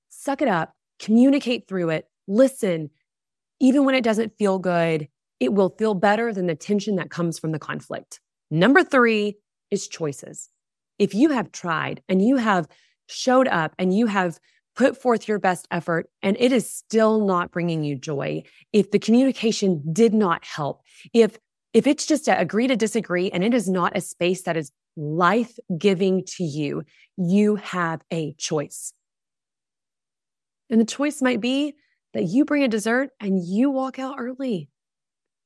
suck 0.09 0.41
it 0.41 0.47
up, 0.47 0.73
communicate 0.99 1.67
through 1.67 1.89
it, 1.89 2.05
listen. 2.27 2.89
Even 3.59 3.83
when 3.83 3.95
it 3.95 4.03
doesn't 4.03 4.37
feel 4.37 4.59
good, 4.59 5.09
it 5.41 5.53
will 5.53 5.75
feel 5.77 5.93
better 5.93 6.33
than 6.33 6.47
the 6.47 6.55
tension 6.55 6.95
that 6.95 7.09
comes 7.09 7.37
from 7.37 7.51
the 7.51 7.59
conflict. 7.59 8.21
Number 8.49 8.83
three 8.83 9.37
is 9.69 9.87
choices. 9.87 10.49
If 10.97 11.13
you 11.13 11.29
have 11.29 11.51
tried 11.51 12.01
and 12.09 12.25
you 12.25 12.37
have 12.37 12.67
showed 13.09 13.47
up 13.47 13.73
and 13.77 13.95
you 13.95 14.07
have 14.07 14.39
put 14.75 14.95
forth 14.95 15.27
your 15.27 15.39
best 15.39 15.67
effort 15.71 16.09
and 16.21 16.37
it 16.39 16.51
is 16.51 16.71
still 16.71 17.25
not 17.25 17.51
bringing 17.51 17.83
you 17.83 17.95
joy, 17.95 18.43
if 18.71 18.91
the 18.91 18.99
communication 18.99 19.83
did 19.91 20.13
not 20.13 20.45
help, 20.45 20.81
if 21.13 21.37
if 21.73 21.85
it's 21.85 22.05
just 22.05 22.25
to 22.25 22.39
agree 22.39 22.67
to 22.67 22.75
disagree 22.75 23.29
and 23.29 23.43
it 23.43 23.53
is 23.53 23.69
not 23.69 23.95
a 23.95 24.01
space 24.01 24.41
that 24.43 24.57
is 24.57 24.71
life 24.95 25.57
giving 25.77 26.23
to 26.25 26.43
you, 26.43 26.83
you 27.17 27.57
have 27.57 28.01
a 28.11 28.33
choice. 28.33 28.93
And 30.69 30.81
the 30.81 30.85
choice 30.85 31.21
might 31.21 31.41
be 31.41 31.75
that 32.13 32.23
you 32.23 32.43
bring 32.45 32.63
a 32.63 32.67
dessert 32.67 33.09
and 33.19 33.39
you 33.43 33.69
walk 33.69 33.99
out 33.99 34.15
early. 34.17 34.69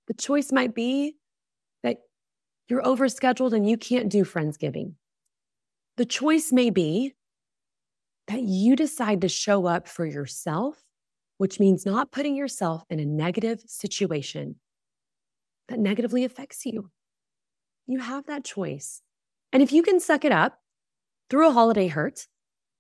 The 0.08 0.14
choice 0.14 0.52
might 0.52 0.74
be 0.74 1.18
that 1.82 1.98
you're 2.70 2.84
overscheduled 2.84 3.54
and 3.54 3.70
you 3.70 3.78
can't 3.78 4.10
do 4.10 4.24
Friendsgiving. 4.24 4.94
The 5.98 6.06
choice 6.06 6.52
may 6.52 6.70
be 6.70 7.16
that 8.28 8.42
you 8.42 8.76
decide 8.76 9.22
to 9.22 9.30
show 9.30 9.66
up 9.66 9.88
for 9.88 10.06
yourself, 10.06 10.84
which 11.38 11.60
means 11.60 11.86
not 11.86 12.12
putting 12.12 12.36
yourself 12.36 12.84
in 12.90 13.00
a 13.00 13.06
negative 13.06 13.62
situation 13.66 14.56
that 15.68 15.80
negatively 15.80 16.24
affects 16.24 16.66
you. 16.66 16.90
You 17.88 18.00
have 18.00 18.26
that 18.28 18.44
choice. 18.44 19.02
And 19.52 19.62
if 19.62 19.72
you 19.72 19.84
can 19.84 20.00
suck 20.00 20.26
it 20.26 20.32
up 20.32 20.60
through 21.30 21.50
a 21.50 21.54
holiday 21.54 21.88
hurt 21.88 22.28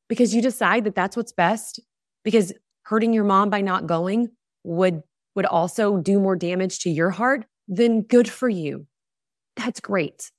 because 0.07 0.33
you 0.33 0.41
decide 0.41 0.85
that 0.85 0.95
that's 0.95 1.17
what's 1.17 1.33
best, 1.33 1.79
because 2.23 2.53
hurting 2.83 3.13
your 3.13 3.23
mom 3.23 3.49
by 3.49 3.61
not 3.61 3.87
going 3.87 4.29
would 4.63 5.01
would 5.35 5.45
also 5.45 5.97
do 5.97 6.19
more 6.19 6.35
damage 6.35 6.79
to 6.79 6.89
your 6.89 7.09
heart, 7.09 7.45
then 7.67 8.01
good 8.01 8.29
for 8.29 8.49
you. 8.49 8.85
That's 9.55 9.79
great. 9.79 10.31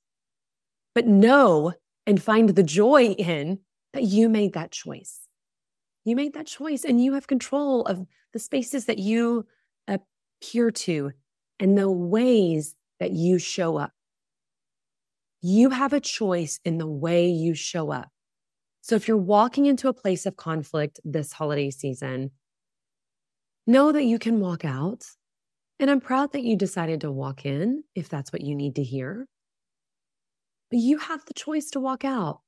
But 0.95 1.07
know 1.07 1.73
and 2.07 2.23
find 2.23 2.51
the 2.51 2.63
joy 2.63 3.07
in 3.19 3.59
that 3.95 4.03
you 4.03 4.29
made 4.29 4.53
that 4.53 4.71
choice. 4.71 5.21
You 6.05 6.17
made 6.17 6.35
that 6.35 6.47
choice 6.47 6.85
and 6.85 7.03
you 7.03 7.15
have 7.15 7.27
control 7.27 7.83
of 7.87 8.07
the 8.33 8.39
spaces 8.39 8.85
that 8.87 8.99
you 8.99 9.47
appear 9.89 10.71
to 10.71 11.13
and 11.59 11.79
the 11.79 11.91
ways 11.91 12.75
that 13.01 13.13
you 13.13 13.39
show 13.39 13.79
up. 13.79 13.93
You 15.41 15.71
have 15.71 15.93
a 15.93 16.01
choice 16.01 16.61
in 16.65 16.79
the 16.79 16.87
way 16.87 17.29
you 17.29 17.55
show 17.55 17.91
up. 17.91 18.09
So 18.81 18.97
if 18.97 19.09
you're 19.09 19.17
walking 19.17 19.67
into 19.67 19.89
a 19.89 19.95
place 19.95 20.27
of 20.27 20.37
conflict 20.37 21.01
this 21.05 21.33
holiday 21.33 21.71
season, 21.71 22.33
know 23.67 23.93
that 23.93 24.05
you 24.05 24.19
can 24.19 24.41
walk 24.41 24.65
out. 24.65 25.05
And 25.81 25.91
I'm 25.91 26.01
proud 26.01 26.33
that 26.33 26.43
you 26.43 26.57
decided 26.57 27.01
to 27.01 27.11
walk 27.11 27.47
in 27.47 27.85
if 27.95 28.09
that's 28.09 28.33
what 28.33 28.43
you 28.43 28.55
need 28.55 28.77
to 28.77 28.83
hear. 28.83 29.27
But 30.71 30.81
you 30.81 30.99
have 30.99 31.25
the 31.25 31.35
choice 31.35 31.71
to 31.71 31.81
walk 31.81 32.05
out. 32.05 32.41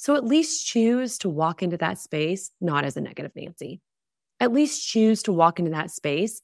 So 0.00 0.16
at 0.16 0.24
least 0.24 0.66
choose 0.66 1.18
to 1.18 1.28
walk 1.28 1.62
into 1.62 1.76
that 1.76 1.98
space, 1.98 2.52
not 2.58 2.86
as 2.86 2.96
a 2.96 3.02
negative 3.02 3.32
Nancy. 3.36 3.82
At 4.40 4.50
least 4.50 4.88
choose 4.88 5.22
to 5.24 5.32
walk 5.32 5.58
into 5.58 5.72
that 5.72 5.90
space 5.90 6.40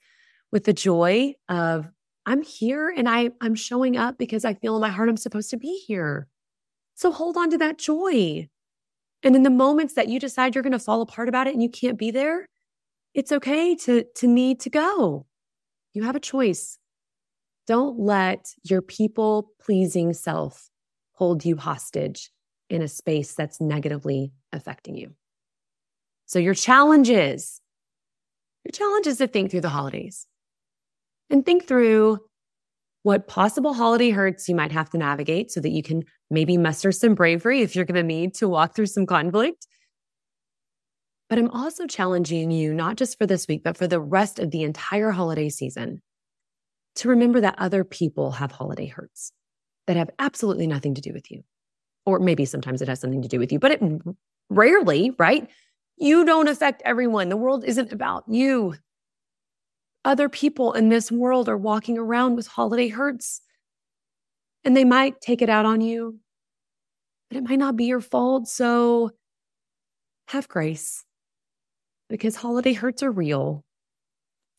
with 0.53 0.65
the 0.65 0.75
joy 0.75 1.37
of, 1.49 1.89
I'm 2.27 2.43
here 2.43 2.93
and 2.95 3.09
I, 3.09 3.31
I'm 3.41 3.55
showing 3.55 3.97
up 3.97 4.19
because 4.19 4.45
I 4.45 4.53
feel 4.53 4.75
in 4.75 4.83
my 4.83 4.91
heart 4.91 5.09
I'm 5.09 5.17
supposed 5.17 5.49
to 5.53 5.57
be 5.57 5.83
here. 5.87 6.29
So 6.97 7.11
hold 7.11 7.39
on 7.39 7.49
to 7.49 7.57
that 7.57 7.79
joy. 7.79 8.47
And 9.23 9.35
in 9.35 9.43
the 9.43 9.49
moments 9.49 9.95
that 9.95 10.09
you 10.09 10.21
decide 10.21 10.55
you're 10.55 10.61
going 10.61 10.73
to 10.73 10.79
fall 10.79 11.01
apart 11.01 11.31
about 11.31 11.47
it 11.47 11.55
and 11.55 11.63
you 11.63 11.71
can't 11.71 11.99
be 11.99 12.11
there, 12.11 12.51
it's 13.15 13.33
okay 13.33 13.75
to, 13.75 14.05
to 14.17 14.27
need 14.27 14.61
to 14.61 14.69
go. 14.69 15.25
You 15.95 16.03
have 16.03 16.15
a 16.15 16.21
choice. 16.21 16.77
Don't 17.67 17.99
let 17.99 18.53
your 18.65 18.83
people 18.83 19.53
pleasing 19.63 20.13
self 20.13 20.69
hold 21.13 21.47
you 21.47 21.57
hostage 21.57 22.31
in 22.69 22.83
a 22.83 22.89
space 22.89 23.35
that's 23.35 23.61
negatively 23.61 24.33
affecting 24.53 24.97
you. 24.97 25.13
So 26.27 26.39
your 26.39 26.55
challenge 26.55 27.09
is 27.09 27.61
your 28.65 28.73
challenge 28.73 29.07
is 29.07 29.19
to 29.19 29.29
think 29.29 29.51
through 29.51 29.61
the 29.61 29.69
holidays 29.69 30.27
and 31.31 31.47
think 31.47 31.69
through 31.69 32.19
what 33.05 33.29
possible 33.29 33.73
holiday 33.73 34.11
hurts 34.11 34.49
you 34.49 34.57
might 34.57 34.73
have 34.73 34.91
to 34.91 34.99
navigate 34.99 35.53
so 35.53 35.61
that 35.61 35.71
you 35.71 35.83
can 35.83 36.03
maybe 36.29 36.59
muster 36.59 36.91
some 36.91 37.15
bravery 37.15 37.63
if 37.63 37.77
you're 37.77 37.85
going 37.85 37.95
to 37.95 38.03
need 38.03 38.35
to 38.35 38.49
walk 38.49 38.75
through 38.75 38.87
some 38.87 39.07
conflict. 39.07 39.69
But 41.29 41.39
I'm 41.39 41.51
also 41.51 41.87
challenging 41.87 42.51
you, 42.51 42.75
not 42.75 42.97
just 42.97 43.19
for 43.19 43.27
this 43.27 43.47
week, 43.47 43.63
but 43.63 43.77
for 43.77 43.87
the 43.87 44.01
rest 44.01 44.41
of 44.41 44.51
the 44.51 44.65
entire 44.65 45.13
holiday 45.13 45.49
season, 45.49 46.03
to 46.97 47.09
remember 47.09 47.41
that 47.41 47.55
other 47.59 47.85
people 47.85 48.33
have 48.33 48.51
holiday 48.51 48.87
hurts 48.87 49.33
that 49.87 49.97
have 49.97 50.11
absolutely 50.19 50.67
nothing 50.67 50.95
to 50.95 51.01
do 51.01 51.13
with 51.13 51.31
you 51.31 51.45
or 52.07 52.21
maybe 52.21 52.45
sometimes 52.45 52.81
it 52.81 52.89
has 52.89 53.01
something 53.01 53.23
to 53.23 53.29
do 53.29 53.39
with 53.39 53.53
you, 53.53 53.59
but 53.59 53.73
it 53.73 53.83
rarely, 54.49 55.13
right? 55.19 55.49
You 55.99 56.25
don't 56.25 56.49
affect 56.49 56.83
everyone. 56.85 57.29
The 57.29 57.37
world 57.37 57.65
isn't 57.65 57.93
about 57.93 58.25
you. 58.29 58.75
Other 60.05 60.29
people 60.29 60.73
in 60.73 60.89
this 60.89 61.11
world 61.11 61.49
are 61.49 61.57
walking 61.57 61.99
around 61.99 62.37
with 62.37 62.47
holiday 62.47 62.89
hurts 62.89 63.41
and 64.65 64.77
they 64.77 64.85
might 64.85 65.21
take 65.21 65.43
it 65.43 65.49
out 65.49 65.65
on 65.65 65.81
you, 65.81 66.19
but 67.29 67.39
it 67.39 67.49
might 67.49 67.59
not 67.59 67.77
be 67.77 67.87
your 67.87 68.01
fault. 68.01 68.49
So 68.49 69.11
have 70.29 70.49
grace 70.49 71.05
because 72.09 72.37
holiday 72.37 72.73
hurts 72.73 73.03
are 73.03 73.11
real. 73.11 73.65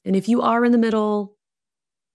And 0.05 0.15
if 0.15 0.29
you 0.29 0.41
are 0.41 0.63
in 0.63 0.71
the 0.71 0.77
middle, 0.77 1.35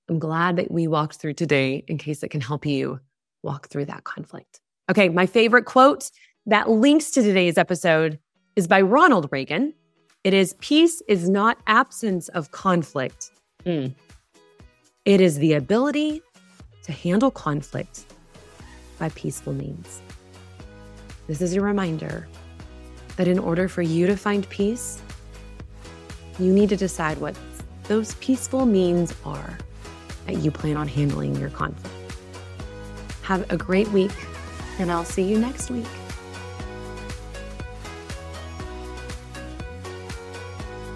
I'm 0.08 0.18
glad 0.18 0.56
that 0.56 0.70
we 0.70 0.86
walked 0.88 1.16
through 1.16 1.34
today 1.34 1.84
in 1.86 1.98
case 1.98 2.22
it 2.22 2.30
can 2.30 2.40
help 2.40 2.66
you 2.66 2.98
walk 3.42 3.68
through 3.68 3.86
that 3.86 4.04
conflict. 4.04 4.61
Okay, 4.90 5.08
my 5.08 5.26
favorite 5.26 5.64
quote 5.64 6.10
that 6.46 6.68
links 6.68 7.12
to 7.12 7.22
today's 7.22 7.56
episode 7.56 8.18
is 8.56 8.66
by 8.66 8.80
Ronald 8.80 9.28
Reagan. 9.30 9.74
It 10.24 10.34
is 10.34 10.56
Peace 10.60 11.00
is 11.08 11.28
not 11.28 11.56
absence 11.68 12.28
of 12.28 12.50
conflict. 12.50 13.30
Mm. 13.64 13.94
It 15.04 15.20
is 15.20 15.38
the 15.38 15.52
ability 15.52 16.20
to 16.82 16.92
handle 16.92 17.30
conflict 17.30 18.06
by 18.98 19.10
peaceful 19.10 19.52
means. 19.52 20.02
This 21.28 21.40
is 21.40 21.54
a 21.54 21.60
reminder 21.60 22.26
that 23.16 23.28
in 23.28 23.38
order 23.38 23.68
for 23.68 23.82
you 23.82 24.08
to 24.08 24.16
find 24.16 24.48
peace, 24.48 25.00
you 26.40 26.52
need 26.52 26.70
to 26.70 26.76
decide 26.76 27.18
what 27.18 27.36
those 27.84 28.14
peaceful 28.16 28.66
means 28.66 29.14
are 29.24 29.58
that 30.26 30.38
you 30.38 30.50
plan 30.50 30.76
on 30.76 30.88
handling 30.88 31.36
your 31.36 31.50
conflict. 31.50 31.94
Have 33.22 33.48
a 33.52 33.56
great 33.56 33.88
week 33.88 34.10
and 34.82 34.92
I'll 34.92 35.04
see 35.04 35.22
you 35.22 35.38
next 35.38 35.70
week. 35.70 35.86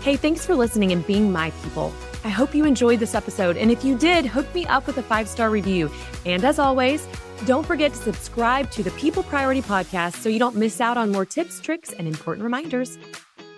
Hey, 0.01 0.17
thanks 0.17 0.45
for 0.47 0.55
listening 0.55 0.93
and 0.93 1.05
being 1.07 1.33
my 1.33 1.51
people. 1.63 1.93
I 2.25 2.29
hope 2.29 2.55
you 2.55 2.65
enjoyed 2.65 3.01
this 3.01 3.15
episode. 3.15 3.57
And 3.57 3.71
if 3.71 3.85
you 3.85 3.97
did, 3.97 4.27
hook 4.27 4.53
me 4.55 4.67
up 4.67 4.87
with 4.87 4.99
a 4.99 5.03
five 5.03 5.29
star 5.29 5.51
review. 5.51 5.91
And 6.25 6.45
as 6.45 6.59
always, 6.59 7.07
Don't 7.45 7.67
forget 7.67 7.93
to 7.93 7.99
subscribe 7.99 8.71
to 8.71 8.83
the 8.83 8.91
People 8.93 9.23
Priority 9.23 9.61
Podcast 9.61 10.15
so 10.15 10.31
you 10.31 10.39
don't 10.39 10.57
miss 10.57 10.81
out 10.81 10.97
on 10.97 11.13
more 11.13 11.27
tips, 11.27 11.61
tricks, 11.61 11.93
and 11.93 12.09
important 12.09 12.45
reminders. 12.45 12.99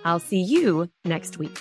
I'll 0.04 0.18
see 0.18 0.42
you 0.42 0.90
next 1.04 1.38
week. 1.38 1.56